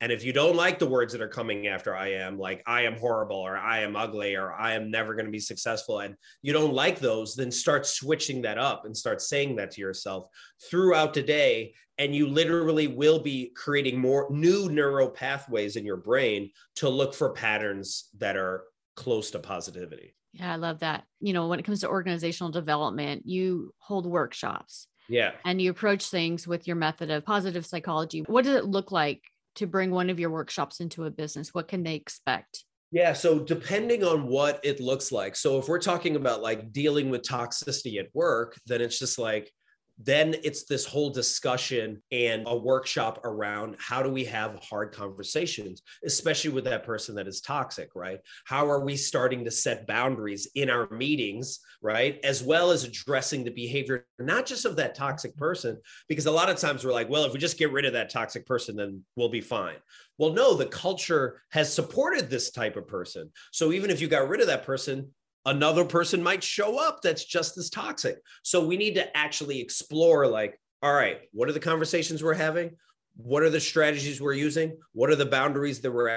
[0.01, 2.83] And if you don't like the words that are coming after I am, like I
[2.83, 6.15] am horrible or I am ugly or I am never going to be successful, and
[6.41, 10.27] you don't like those, then start switching that up and start saying that to yourself
[10.69, 11.73] throughout the day.
[11.97, 17.13] And you literally will be creating more new neural pathways in your brain to look
[17.13, 18.63] for patterns that are
[18.95, 20.15] close to positivity.
[20.31, 21.03] Yeah, I love that.
[21.19, 24.87] You know, when it comes to organizational development, you hold workshops.
[25.09, 25.31] Yeah.
[25.43, 28.23] And you approach things with your method of positive psychology.
[28.27, 29.23] What does it look like
[29.59, 31.53] to bring one of your workshops into a business?
[31.53, 32.65] What can they expect?
[32.91, 33.13] Yeah.
[33.13, 35.35] So, depending on what it looks like.
[35.35, 39.51] So, if we're talking about like dealing with toxicity at work, then it's just like,
[40.01, 45.81] then it's this whole discussion and a workshop around how do we have hard conversations,
[46.05, 48.19] especially with that person that is toxic, right?
[48.45, 52.17] How are we starting to set boundaries in our meetings, right?
[52.23, 56.49] As well as addressing the behavior, not just of that toxic person, because a lot
[56.49, 59.03] of times we're like, well, if we just get rid of that toxic person, then
[59.17, 59.75] we'll be fine.
[60.17, 63.31] Well, no, the culture has supported this type of person.
[63.51, 65.13] So even if you got rid of that person,
[65.45, 68.17] another person might show up that's just as toxic.
[68.43, 72.71] So we need to actually explore like, all right, what are the conversations we're having?
[73.15, 74.77] What are the strategies we're using?
[74.93, 76.07] What are the boundaries that we're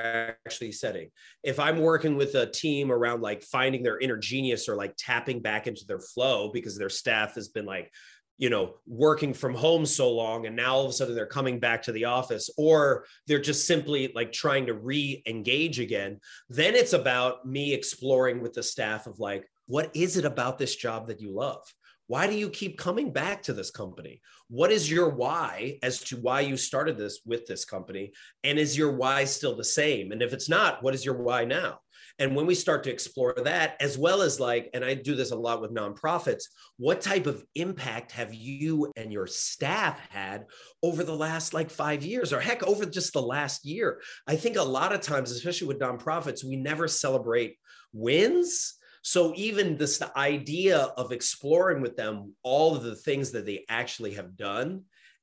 [0.47, 1.11] actually setting?
[1.43, 5.41] If I'm working with a team around like finding their inner genius or like tapping
[5.41, 7.91] back into their flow because their staff has been like
[8.39, 11.61] you know working from home so long and now all of a sudden they're coming
[11.61, 16.19] back to the office or they're just simply like trying to re-engage again
[16.49, 20.77] then it's about me exploring with the staff of like what is it about this
[20.77, 21.63] job that you love?
[22.07, 24.21] Why do you keep coming back to this company?
[24.51, 28.13] What is your why as to why you started this with this company?
[28.45, 30.13] And is your why still the same?
[30.13, 31.79] And if it's not what is your why now
[32.23, 35.33] and when we start to explore that, as well as like, and I do this
[35.33, 36.45] a lot with nonprofits,
[36.77, 40.45] what type of impact have you and your staff had
[40.85, 44.01] over the last like five years, or heck, over just the last year?
[44.29, 47.57] I think a lot of times, especially with nonprofits, we never celebrate
[47.93, 48.75] wins.
[49.03, 53.65] So even this the idea of exploring with them all of the things that they
[53.69, 54.83] actually have done,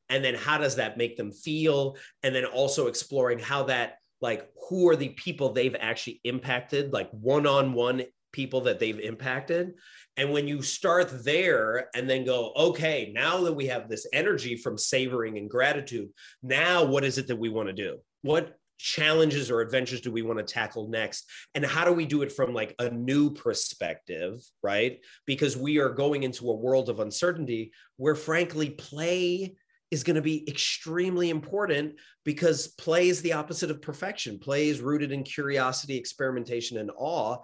[0.10, 4.50] and then how does that make them feel, and then also exploring how that like
[4.70, 9.74] who are the people they've actually impacted, like one on one people that they've impacted.
[10.18, 14.56] And when you start there and then go, okay, now that we have this energy
[14.56, 16.10] from savoring and gratitude,
[16.44, 17.98] now what is it that we want to do?
[18.22, 22.22] What challenges or adventures do we want to tackle next and how do we do
[22.22, 27.02] it from like a new perspective right because we are going into a world of
[27.02, 29.54] uncertainty where frankly play
[29.92, 34.38] is going to be extremely important because play is the opposite of perfection.
[34.38, 37.38] Play is rooted in curiosity, experimentation, and awe.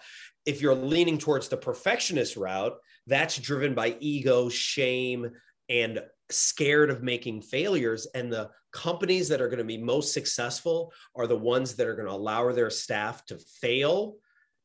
[0.45, 2.73] If you're leaning towards the perfectionist route,
[3.07, 5.31] that's driven by ego, shame,
[5.69, 8.07] and scared of making failures.
[8.13, 11.95] And the companies that are going to be most successful are the ones that are
[11.95, 14.15] going to allow their staff to fail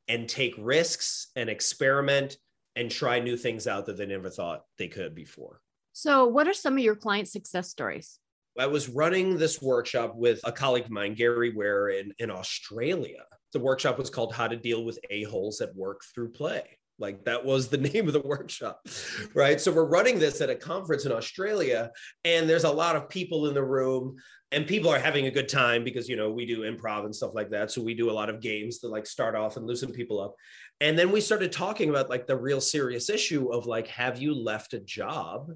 [0.09, 2.37] and take risks and experiment
[2.77, 5.61] and try new things out that they never thought they could before.
[5.93, 8.19] So, what are some of your client success stories?
[8.59, 13.25] I was running this workshop with a colleague of mine, Gary Ware, in, in Australia.
[13.53, 16.79] The workshop was called How to Deal with A-Holes at Work Through Play.
[16.99, 18.87] Like that was the name of the workshop,
[19.35, 19.61] right?
[19.61, 21.91] So we're running this at a conference in Australia,
[22.25, 24.17] and there's a lot of people in the room,
[24.53, 27.35] and people are having a good time because you know we do improv and stuff
[27.35, 27.71] like that.
[27.71, 30.35] So we do a lot of games to like start off and loosen people up.
[30.81, 34.35] And then we started talking about like the real serious issue of like, have you
[34.35, 35.51] left a job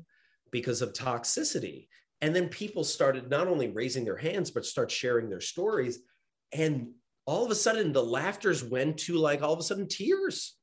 [0.54, 1.88] because of toxicity?
[2.20, 5.98] And then people started not only raising their hands, but start sharing their stories.
[6.52, 6.92] And
[7.26, 10.56] all of a sudden, the laughters went to like all of a sudden tears.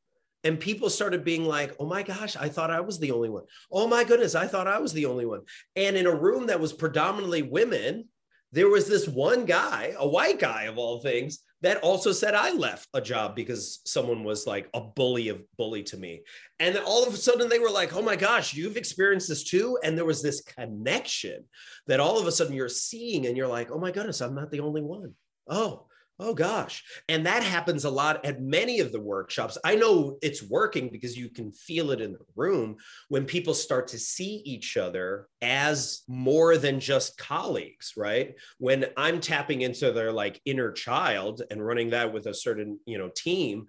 [0.45, 3.43] And people started being like, oh my gosh, I thought I was the only one.
[3.69, 5.41] Oh my goodness, I thought I was the only one.
[5.75, 8.05] And in a room that was predominantly women,
[8.51, 12.51] there was this one guy, a white guy of all things, that also said I
[12.51, 16.23] left a job because someone was like a bully of bully to me.
[16.59, 19.43] And then all of a sudden they were like, oh my gosh, you've experienced this
[19.43, 19.77] too.
[19.83, 21.45] And there was this connection
[21.87, 24.49] that all of a sudden you're seeing and you're like, oh my goodness, I'm not
[24.51, 25.13] the only one.
[25.47, 25.85] Oh,
[26.23, 26.83] Oh gosh.
[27.09, 29.57] And that happens a lot at many of the workshops.
[29.65, 32.77] I know it's working because you can feel it in the room
[33.09, 38.35] when people start to see each other as more than just colleagues, right?
[38.59, 42.99] When I'm tapping into their like inner child and running that with a certain, you
[42.99, 43.65] know, team,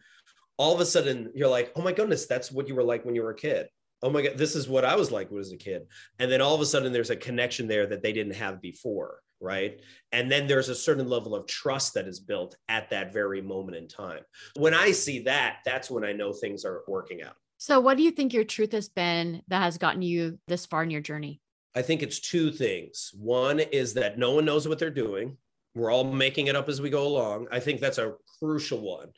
[0.58, 3.14] all of a sudden you're like, "Oh my goodness, that's what you were like when
[3.14, 3.68] you were a kid."
[4.02, 5.86] Oh my god, this is what I was like when I was a kid.
[6.18, 9.20] And then all of a sudden there's a connection there that they didn't have before
[9.42, 9.80] right?
[10.12, 13.76] And then there's a certain level of trust that is built at that very moment
[13.76, 14.20] in time.
[14.56, 17.34] When I see that, that's when I know things are working out.
[17.58, 20.82] So, what do you think your truth has been that has gotten you this far
[20.82, 21.40] in your journey?
[21.74, 23.10] I think it's two things.
[23.14, 25.36] One is that no one knows what they're doing.
[25.74, 27.48] We're all making it up as we go along.
[27.50, 29.08] I think that's a crucial one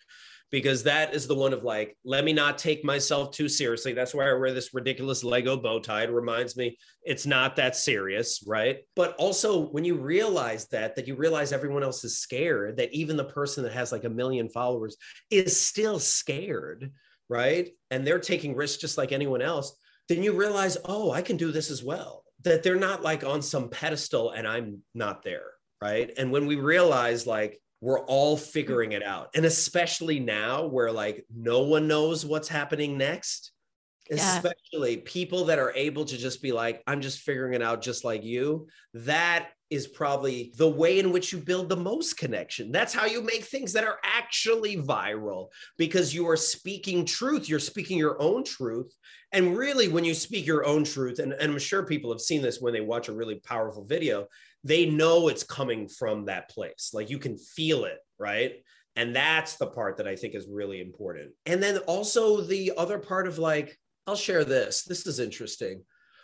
[0.55, 3.93] because that is the one of like, let me not take myself too seriously.
[3.93, 6.05] That's why I wear this ridiculous Lego bow tie.
[6.05, 8.79] It reminds me it's not that serious, right?
[8.95, 13.17] But also when you realize that, that you realize everyone else is scared, that even
[13.17, 14.97] the person that has like a million followers
[15.29, 16.93] is still scared,
[17.29, 17.71] right?
[17.91, 19.77] And they're taking risks just like anyone else,
[20.09, 22.23] then you realize, oh, I can do this as well.
[22.45, 25.51] That they're not like on some pedestal and I'm not there,
[25.83, 26.13] right?
[26.17, 28.47] And when we realize like, we're all mm-hmm.
[28.47, 29.29] figuring it out.
[29.35, 33.53] And especially now where like no one knows what's happening next,
[34.11, 34.39] yeah.
[34.39, 38.03] especially people that are able to just be like, I'm just figuring it out just
[38.03, 38.69] like you.
[38.95, 42.73] That is probably the way in which you build the most connection.
[42.73, 47.51] That's how you make things that are actually viral because you are speaking truth.
[47.51, 48.95] You're speaking your own truth.
[49.33, 52.41] And really, when you speak your own truth, and, and I'm sure people have seen
[52.41, 54.27] this when they watch a really powerful video,
[54.65, 56.91] they know it's coming from that place.
[56.93, 58.55] Like you can feel it, right?
[58.97, 61.33] And that's the part that I think is really important.
[61.47, 64.83] And then also the other part of like, I'll share this.
[64.83, 65.83] This is interesting.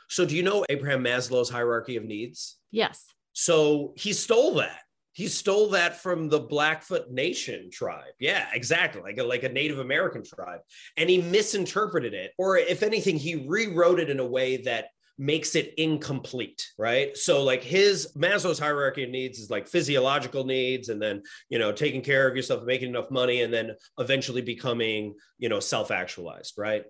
[0.09, 2.59] So, do you know Abraham Maslow's hierarchy of needs?
[2.71, 3.07] Yes.
[3.33, 4.81] So, he stole that.
[5.13, 8.13] He stole that from the Blackfoot Nation tribe.
[8.19, 9.03] Yeah, exactly.
[9.03, 10.61] Like a, like a Native American tribe.
[10.97, 12.33] And he misinterpreted it.
[12.39, 14.89] Or, if anything, he rewrote it in a way that
[15.21, 17.15] makes it incomplete, right?
[17.15, 21.73] So like his Maslow's hierarchy of needs is like physiological needs and then, you know,
[21.73, 26.85] taking care of yourself, making enough money and then eventually becoming, you know, self-actualized, right?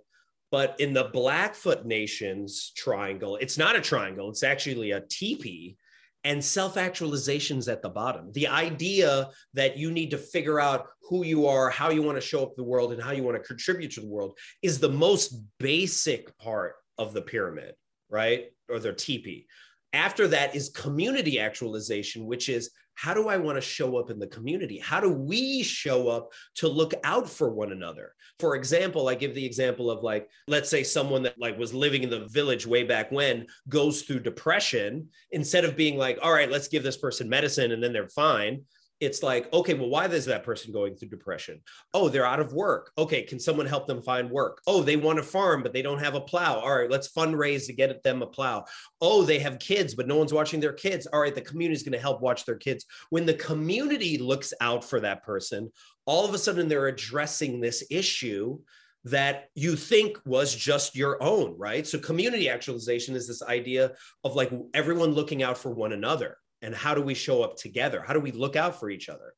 [0.53, 5.77] But in the Blackfoot Nations triangle, it's not a triangle, it's actually a teepee
[6.23, 8.31] and self actualizations at the bottom.
[8.33, 12.21] The idea that you need to figure out who you are, how you want to
[12.21, 14.89] show up the world, and how you want to contribute to the world is the
[14.89, 17.75] most basic part of the pyramid
[18.11, 18.47] right?
[18.69, 19.47] Or their teepee.
[19.93, 24.19] After that is community actualization, which is how do I want to show up in
[24.19, 24.79] the community?
[24.79, 28.15] How do we show up to look out for one another?
[28.39, 32.03] For example, I give the example of like, let's say someone that like was living
[32.03, 36.51] in the village way back when goes through depression, instead of being like, all right,
[36.51, 38.63] let's give this person medicine and then they're fine
[39.01, 41.63] it's like, okay, well, why is that person going through depression?
[41.95, 42.93] Oh, they're out of work.
[42.99, 44.61] Okay, can someone help them find work?
[44.67, 46.59] Oh, they want to farm, but they don't have a plow.
[46.59, 48.67] All right, let's fundraise to get them a plow.
[49.01, 51.07] Oh, they have kids, but no one's watching their kids.
[51.07, 52.85] All right, the community is going to help watch their kids.
[53.09, 55.73] When the community looks out for that person,
[56.05, 58.59] all of a sudden they're addressing this issue
[59.05, 61.87] that you think was just your own, right?
[61.87, 63.93] So community actualization is this idea
[64.25, 68.03] of like everyone looking out for one another and how do we show up together?
[68.07, 69.35] How do we look out for each other?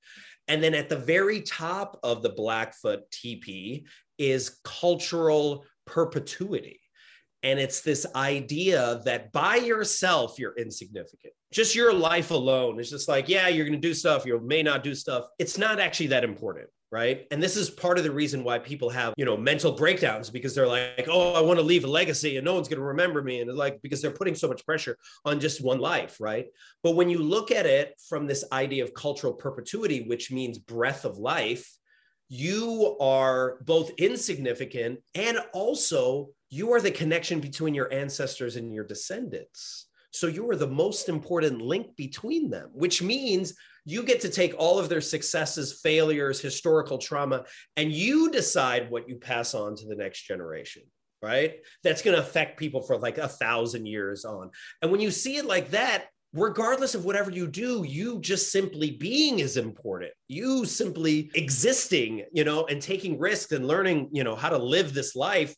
[0.49, 3.87] And then at the very top of the Blackfoot teepee
[4.19, 6.81] is cultural perpetuity.
[7.43, 11.33] And it's this idea that by yourself, you're insignificant.
[11.53, 14.25] Just your life alone is just like, yeah, you're going to do stuff.
[14.25, 15.27] You may not do stuff.
[15.39, 17.27] It's not actually that important right?
[17.31, 20.55] And this is part of the reason why people have you know mental breakdowns because
[20.55, 23.23] they're like oh i want to leave a legacy and no one's going to remember
[23.23, 26.47] me and like because they're putting so much pressure on just one life right?
[26.83, 31.05] But when you look at it from this idea of cultural perpetuity which means breath
[31.05, 31.67] of life
[32.29, 38.85] you are both insignificant and also you are the connection between your ancestors and your
[38.85, 39.87] descendants.
[40.11, 44.55] So you are the most important link between them which means you get to take
[44.59, 47.45] all of their successes, failures, historical trauma,
[47.77, 50.83] and you decide what you pass on to the next generation
[51.23, 51.61] right?
[51.85, 54.51] That's going to affect people for like a thousand years on.
[54.83, 58.91] And when you see it like that, regardless of whatever you do, you just simply
[58.91, 60.13] being is important.
[60.29, 64.93] You simply existing, you know, and taking risks and learning, you know, how to live
[64.93, 65.55] this life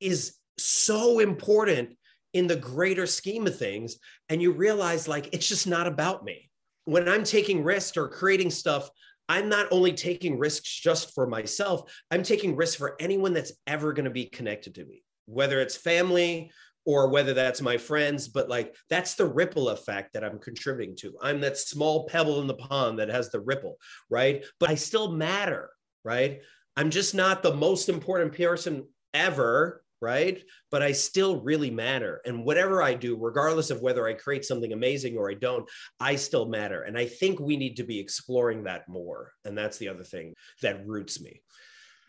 [0.00, 1.96] is so important
[2.34, 3.96] in the greater scheme of things.
[4.28, 6.47] And you realize like it's just not about me
[6.88, 8.88] when I'm taking risks or creating stuff,
[9.28, 13.92] I'm not only taking risks just for myself, I'm taking risks for anyone that's ever
[13.92, 16.50] going to be connected to me, whether it's family
[16.86, 18.26] or whether that's my friends.
[18.26, 21.14] But like that's the ripple effect that I'm contributing to.
[21.20, 23.76] I'm that small pebble in the pond that has the ripple,
[24.08, 24.46] right?
[24.58, 25.68] But I still matter,
[26.04, 26.40] right?
[26.74, 30.42] I'm just not the most important person ever right?
[30.70, 32.20] But I still really matter.
[32.24, 35.68] And whatever I do, regardless of whether I create something amazing or I don't,
[36.00, 36.82] I still matter.
[36.82, 39.32] And I think we need to be exploring that more.
[39.44, 41.42] And that's the other thing that roots me.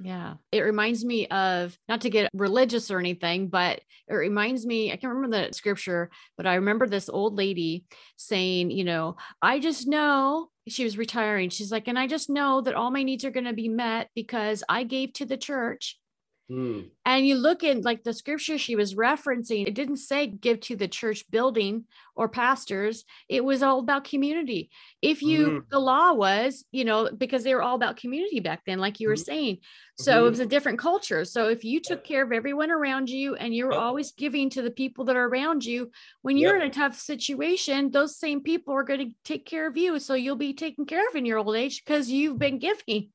[0.02, 0.36] Yeah.
[0.54, 4.96] It reminds me of not to get religious or anything, but it reminds me, I
[4.96, 7.84] can't remember the scripture, but I remember this old lady
[8.16, 11.50] saying, you know, I just know she was retiring.
[11.50, 14.10] She's like, and I just know that all my needs are going to be met
[14.16, 15.99] because I gave to the church
[16.50, 16.90] Mm.
[17.06, 20.76] And you look in like the scripture she was referencing, it didn't say give to
[20.76, 21.86] the church building
[22.16, 23.06] or pastors.
[23.28, 24.70] It was all about community.
[25.02, 25.70] If you, mm.
[25.70, 29.10] the law was, you know, because they were all about community back then, like you
[29.10, 29.24] were mm.
[29.24, 29.58] saying.
[29.98, 30.26] So mm-hmm.
[30.26, 31.24] it was a different culture.
[31.24, 33.82] So if you took care of everyone around you and you're yep.
[33.82, 35.92] always giving to the people that are around you,
[36.22, 36.64] when you're yep.
[36.64, 40.00] in a tough situation, those same people are going to take care of you.
[40.00, 43.10] So you'll be taken care of in your old age because you've been giving.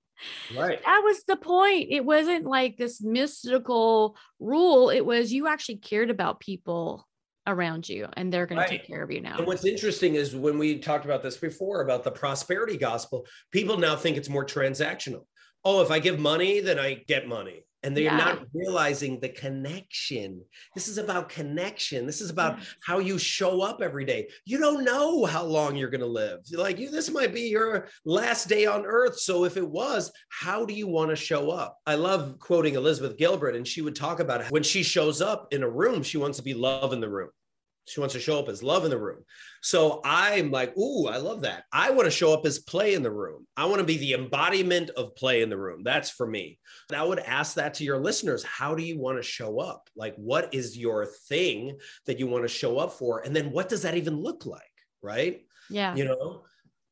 [0.57, 0.81] Right.
[0.85, 1.89] That was the point.
[1.91, 4.91] It wasn't like this mystical rule.
[4.91, 7.07] It was you actually cared about people
[7.47, 8.69] around you and they're going right.
[8.69, 9.37] to take care of you now.
[9.37, 13.77] And what's interesting is when we talked about this before about the prosperity gospel, people
[13.77, 15.27] now think it's more transactional.
[15.65, 18.17] Oh, if I give money, then I get money and they're yeah.
[18.17, 20.41] not realizing the connection.
[20.75, 22.07] This is about connection.
[22.07, 22.75] This is about yes.
[22.85, 24.29] how you show up every day.
[24.47, 26.41] You don't know how long you're going to live.
[26.51, 29.19] Like you, this might be your last day on earth.
[29.19, 31.79] So if it was, how do you want to show up?
[31.87, 35.63] I love quoting Elizabeth Gilbert, and she would talk about when she shows up in
[35.63, 37.31] a room, she wants to be love in the room.
[37.87, 39.25] She wants to show up as love in the room.
[39.61, 41.65] So I'm like, ooh, I love that.
[41.73, 43.47] I want to show up as play in the room.
[43.57, 45.83] I want to be the embodiment of play in the room.
[45.85, 46.59] That's for me.
[46.91, 48.43] And I would ask that to your listeners.
[48.43, 49.89] How do you want to show up?
[49.95, 53.21] Like, what is your thing that you want to show up for?
[53.21, 54.63] And then what does that even look like?
[55.03, 55.43] Right.
[55.69, 55.95] Yeah.
[55.95, 56.45] You know,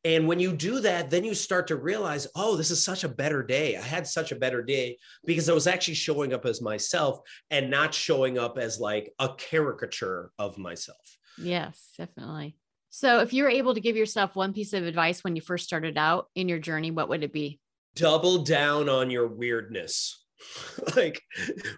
[0.04, 3.08] and when you do that, then you start to realize, oh, this is such a
[3.08, 3.76] better day.
[3.76, 7.70] I had such a better day because I was actually showing up as myself and
[7.70, 11.18] not showing up as like a caricature of myself.
[11.38, 12.56] Yes, definitely.
[12.90, 15.64] So, if you were able to give yourself one piece of advice when you first
[15.64, 17.60] started out in your journey, what would it be?
[17.94, 20.26] Double down on your weirdness.
[20.96, 21.22] like,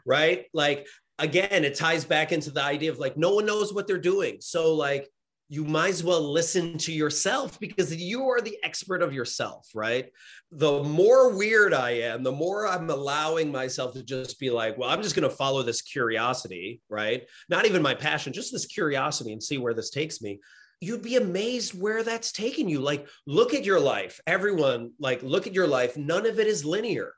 [0.05, 0.47] right?
[0.53, 3.99] Like, again, it ties back into the idea of like, no one knows what they're
[3.99, 4.39] doing.
[4.41, 5.09] So, like,
[5.49, 10.11] you might as well listen to yourself because you are the expert of yourself, right?
[10.51, 14.89] The more weird I am, the more I'm allowing myself to just be like, well,
[14.89, 17.25] I'm just going to follow this curiosity, right?
[17.49, 20.41] Not even my passion, just this curiosity and see where this takes me.
[20.81, 22.81] You'd be amazed where that's taken you.
[22.81, 24.21] Like, look at your life.
[24.27, 25.97] Everyone, like, look at your life.
[25.97, 27.15] None of it is linear,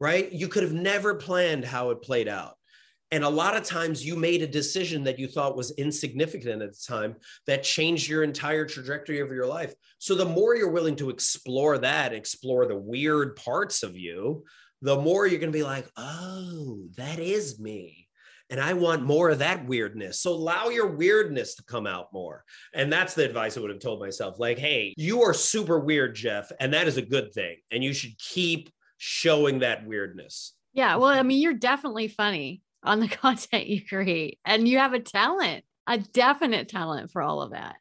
[0.00, 0.30] right?
[0.30, 2.57] You could have never planned how it played out
[3.10, 6.72] and a lot of times you made a decision that you thought was insignificant at
[6.72, 9.74] the time that changed your entire trajectory of your life.
[9.98, 14.44] So the more you're willing to explore that, explore the weird parts of you,
[14.82, 18.08] the more you're going to be like, oh, that is me.
[18.50, 20.20] And I want more of that weirdness.
[20.20, 22.44] So allow your weirdness to come out more.
[22.72, 26.14] And that's the advice I would have told myself like, hey, you are super weird,
[26.14, 26.50] Jeff.
[26.58, 27.56] And that is a good thing.
[27.70, 30.54] And you should keep showing that weirdness.
[30.72, 30.96] Yeah.
[30.96, 34.38] Well, I mean, you're definitely funny on the content you create.
[34.44, 37.76] And you have a talent, a definite talent for all of that.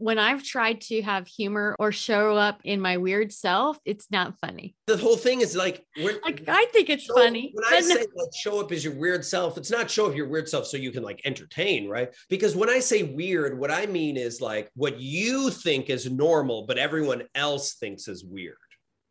[0.00, 4.38] when I've tried to have humor or show up in my weird self, it's not
[4.40, 4.74] funny.
[4.86, 7.52] The whole thing is like, like I think it's funny.
[7.54, 10.28] When I say like show up as your weird self, it's not show up your
[10.28, 12.14] weird self so you can like entertain, right?
[12.30, 16.64] Because when I say weird, what I mean is like what you think is normal,
[16.64, 18.56] but everyone else thinks is weird,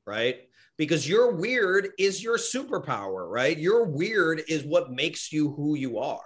[0.08, 0.49] right?
[0.80, 3.56] Because your weird is your superpower, right?
[3.56, 6.22] Your weird is what makes you who you are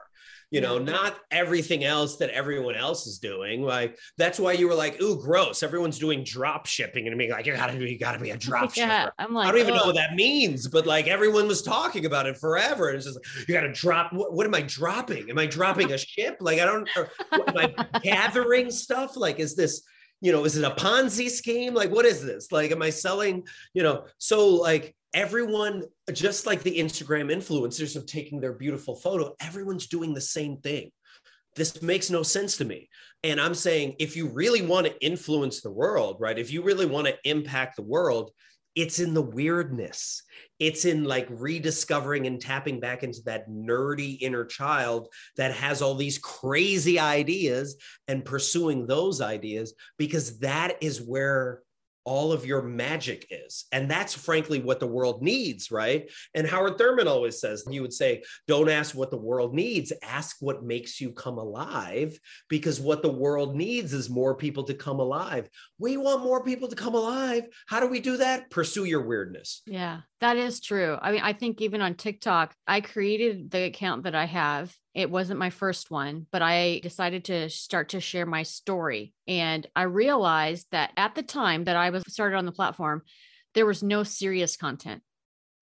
[0.53, 3.63] you know, not everything else that everyone else is doing.
[3.63, 7.47] Like that's why you were like, "Ooh, gross!" Everyone's doing drop shipping and being like,
[7.47, 9.73] "You gotta be, you gotta be a drop yeah, shipper." I'm like, I don't even
[9.73, 12.89] know what that means, but like everyone was talking about it forever.
[12.89, 14.13] And it's just like, you gotta drop.
[14.13, 15.31] What, what am I dropping?
[15.31, 16.37] Am I dropping a ship?
[16.39, 16.87] Like I don't.
[16.97, 19.17] am I gathering stuff?
[19.17, 19.81] Like is this?
[20.23, 21.73] You know, is it a Ponzi scheme?
[21.73, 22.51] Like what is this?
[22.51, 23.45] Like, am I selling?
[23.73, 29.35] You know, so like everyone just like the instagram influencers of taking their beautiful photo
[29.39, 30.91] everyone's doing the same thing
[31.55, 32.89] this makes no sense to me
[33.23, 36.87] and i'm saying if you really want to influence the world right if you really
[36.87, 38.31] want to impact the world
[38.75, 40.23] it's in the weirdness.
[40.59, 45.95] It's in like rediscovering and tapping back into that nerdy inner child that has all
[45.95, 47.75] these crazy ideas
[48.07, 51.61] and pursuing those ideas because that is where
[52.05, 53.65] all of your magic is.
[53.71, 56.09] And that's frankly what the world needs, right?
[56.33, 60.37] And Howard Thurman always says, he would say, don't ask what the world needs, ask
[60.39, 64.99] what makes you come alive, because what the world needs is more people to come
[64.99, 65.49] alive.
[65.79, 67.45] We want more people to come alive.
[67.67, 68.49] How do we do that?
[68.49, 69.61] Pursue your weirdness.
[69.65, 70.97] Yeah, that is true.
[71.01, 75.09] I mean, I think even on TikTok, I created the account that I have it
[75.09, 79.13] wasn't my first one, but I decided to start to share my story.
[79.27, 83.01] And I realized that at the time that I was started on the platform,
[83.55, 85.01] there was no serious content.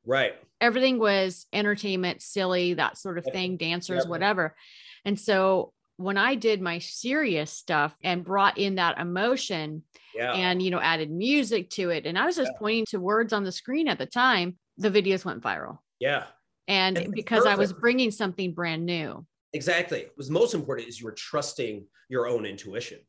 [0.05, 0.33] Right.
[0.59, 4.55] Everything was entertainment, silly, that sort of thing, dancers, whatever.
[5.05, 9.83] And so when I did my serious stuff and brought in that emotion
[10.15, 10.33] yeah.
[10.33, 12.59] and, you know, added music to it, and I was just yeah.
[12.59, 15.79] pointing to words on the screen at the time, the videos went viral.
[15.99, 16.25] Yeah
[16.71, 17.45] and, and because.
[17.45, 19.25] I was bringing something brand new.
[19.53, 20.07] Exactly.
[20.15, 22.99] What's most important is you were trusting your own intuition.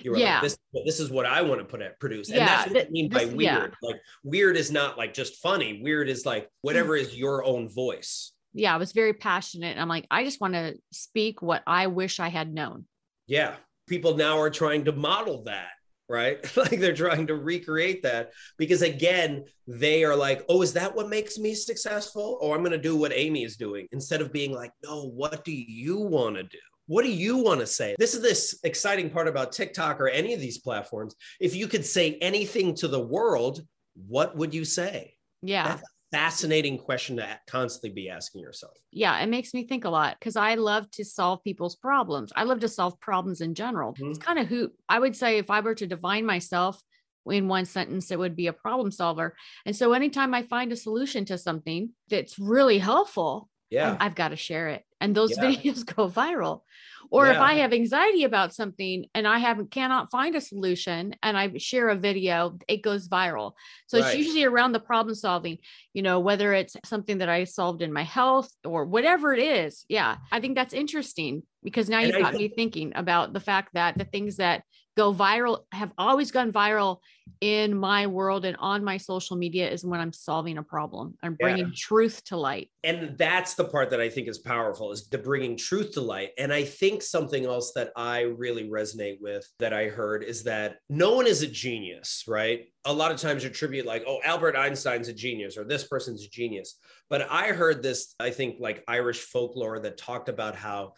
[0.00, 0.34] You were yeah.
[0.34, 2.28] like, this, this is what I want to put at produce.
[2.28, 3.76] And yeah, that's what th- I mean by this, weird.
[3.82, 3.88] Yeah.
[3.88, 5.80] Like weird is not like just funny.
[5.82, 7.02] Weird is like whatever hmm.
[7.02, 8.32] is your own voice.
[8.58, 9.78] Yeah, I was very passionate.
[9.78, 12.86] I'm like, I just want to speak what I wish I had known.
[13.26, 13.56] Yeah.
[13.88, 15.68] People now are trying to model that
[16.08, 16.38] right?
[16.56, 21.08] like they're trying to recreate that because again, they are like, oh, is that what
[21.08, 22.38] makes me successful?
[22.40, 25.44] Oh, I'm going to do what Amy is doing instead of being like, no, what
[25.44, 26.58] do you want to do?
[26.86, 27.94] What do you want to say?
[27.98, 31.14] This is this exciting part about TikTok or any of these platforms.
[31.38, 33.62] If you could say anything to the world,
[34.06, 35.14] what would you say?
[35.42, 35.64] Yeah.
[35.68, 38.74] That's fascinating question to constantly be asking yourself.
[38.90, 42.32] Yeah, it makes me think a lot because I love to solve people's problems.
[42.34, 43.92] I love to solve problems in general.
[43.94, 44.10] Mm-hmm.
[44.10, 46.80] It's kind of who I would say if I were to define myself
[47.26, 49.36] in one sentence, it would be a problem solver.
[49.66, 54.28] And so anytime I find a solution to something that's really helpful, yeah, I've got
[54.28, 54.84] to share it.
[55.00, 55.44] And those yeah.
[55.44, 56.62] videos go viral.
[57.10, 57.32] Or yeah.
[57.32, 61.56] if I have anxiety about something and I haven't cannot find a solution and I
[61.58, 63.52] share a video, it goes viral.
[63.86, 64.08] So right.
[64.08, 65.58] it's usually around the problem solving,
[65.94, 69.84] you know, whether it's something that I solved in my health or whatever it is.
[69.88, 70.16] Yeah.
[70.30, 74.04] I think that's interesting because now you've got me thinking about the fact that the
[74.04, 74.62] things that
[74.98, 76.98] go viral have always gone viral
[77.40, 81.34] in my world and on my social media is when I'm solving a problem I'm
[81.34, 81.72] bringing yeah.
[81.76, 82.68] truth to light.
[82.82, 86.30] And that's the part that I think is powerful is the bringing truth to light.
[86.36, 90.78] And I think something else that I really resonate with that I heard is that
[90.90, 92.66] no one is a genius, right?
[92.84, 96.24] A lot of times you attribute like, oh, Albert Einstein's a genius or this person's
[96.24, 96.80] a genius.
[97.08, 100.94] But I heard this, I think like Irish folklore that talked about how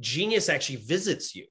[0.00, 1.46] genius actually visits you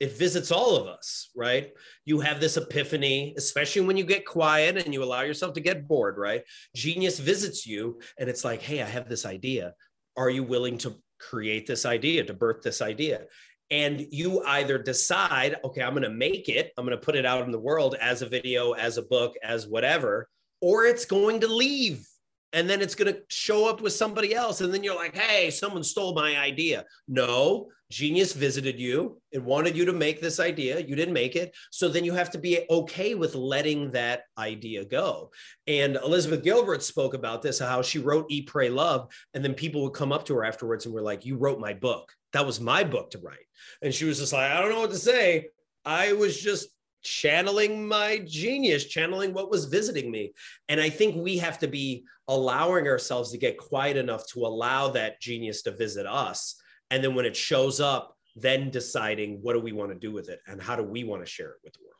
[0.00, 1.72] it visits all of us, right?
[2.06, 5.86] You have this epiphany, especially when you get quiet and you allow yourself to get
[5.86, 6.42] bored, right?
[6.74, 9.74] Genius visits you and it's like, hey, I have this idea.
[10.16, 13.26] Are you willing to create this idea, to birth this idea?
[13.70, 17.26] And you either decide, okay, I'm going to make it, I'm going to put it
[17.26, 20.28] out in the world as a video, as a book, as whatever,
[20.62, 22.06] or it's going to leave
[22.52, 25.50] and then it's going to show up with somebody else and then you're like hey
[25.50, 26.84] someone stole my idea.
[27.08, 29.20] No genius visited you.
[29.32, 30.78] It wanted you to make this idea.
[30.80, 31.54] You didn't make it.
[31.72, 35.30] So then you have to be okay with letting that idea go.
[35.66, 39.82] And elizabeth gilbert spoke about this how she wrote eat pray love and then people
[39.82, 42.12] would come up to her afterwards and were like you wrote my book.
[42.32, 43.38] That was my book to write.
[43.82, 45.48] And she was just like i don't know what to say.
[45.84, 46.68] I was just
[47.02, 50.32] channeling my genius, channeling what was visiting me.
[50.68, 54.88] And I think we have to be allowing ourselves to get quiet enough to allow
[54.88, 56.56] that genius to visit us.
[56.90, 60.28] And then when it shows up, then deciding what do we want to do with
[60.28, 61.96] it and how do we want to share it with the world.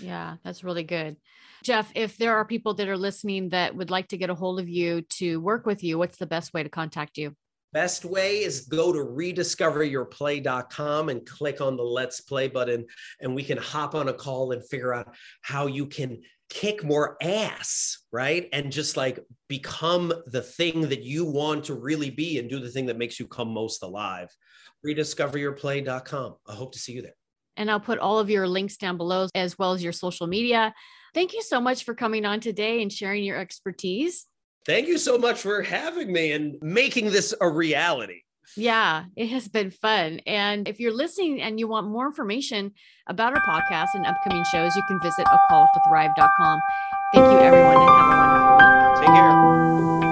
[0.00, 1.16] Yeah, that's really good.
[1.62, 4.60] Jeff, if there are people that are listening that would like to get a hold
[4.60, 7.34] of you to work with you, what's the best way to contact you?
[7.72, 12.86] Best way is go to rediscoveryourplay.com and click on the let's play button,
[13.20, 17.16] and we can hop on a call and figure out how you can kick more
[17.20, 18.48] ass, right?
[18.52, 22.70] And just like become the thing that you want to really be and do the
[22.70, 24.28] thing that makes you come most alive.
[24.86, 26.36] Rediscoveryourplay.com.
[26.46, 27.16] I hope to see you there.
[27.56, 30.74] And I'll put all of your links down below as well as your social media.
[31.14, 34.26] Thank you so much for coming on today and sharing your expertise.
[34.66, 38.22] Thank you so much for having me and making this a reality.
[38.56, 40.20] Yeah, it has been fun.
[40.26, 42.72] And if you're listening and you want more information
[43.06, 46.60] about our podcast and upcoming shows, you can visit a call for thrive.com.
[47.14, 48.98] Thank you, everyone, and have a wonderful week.
[48.98, 50.05] Take care.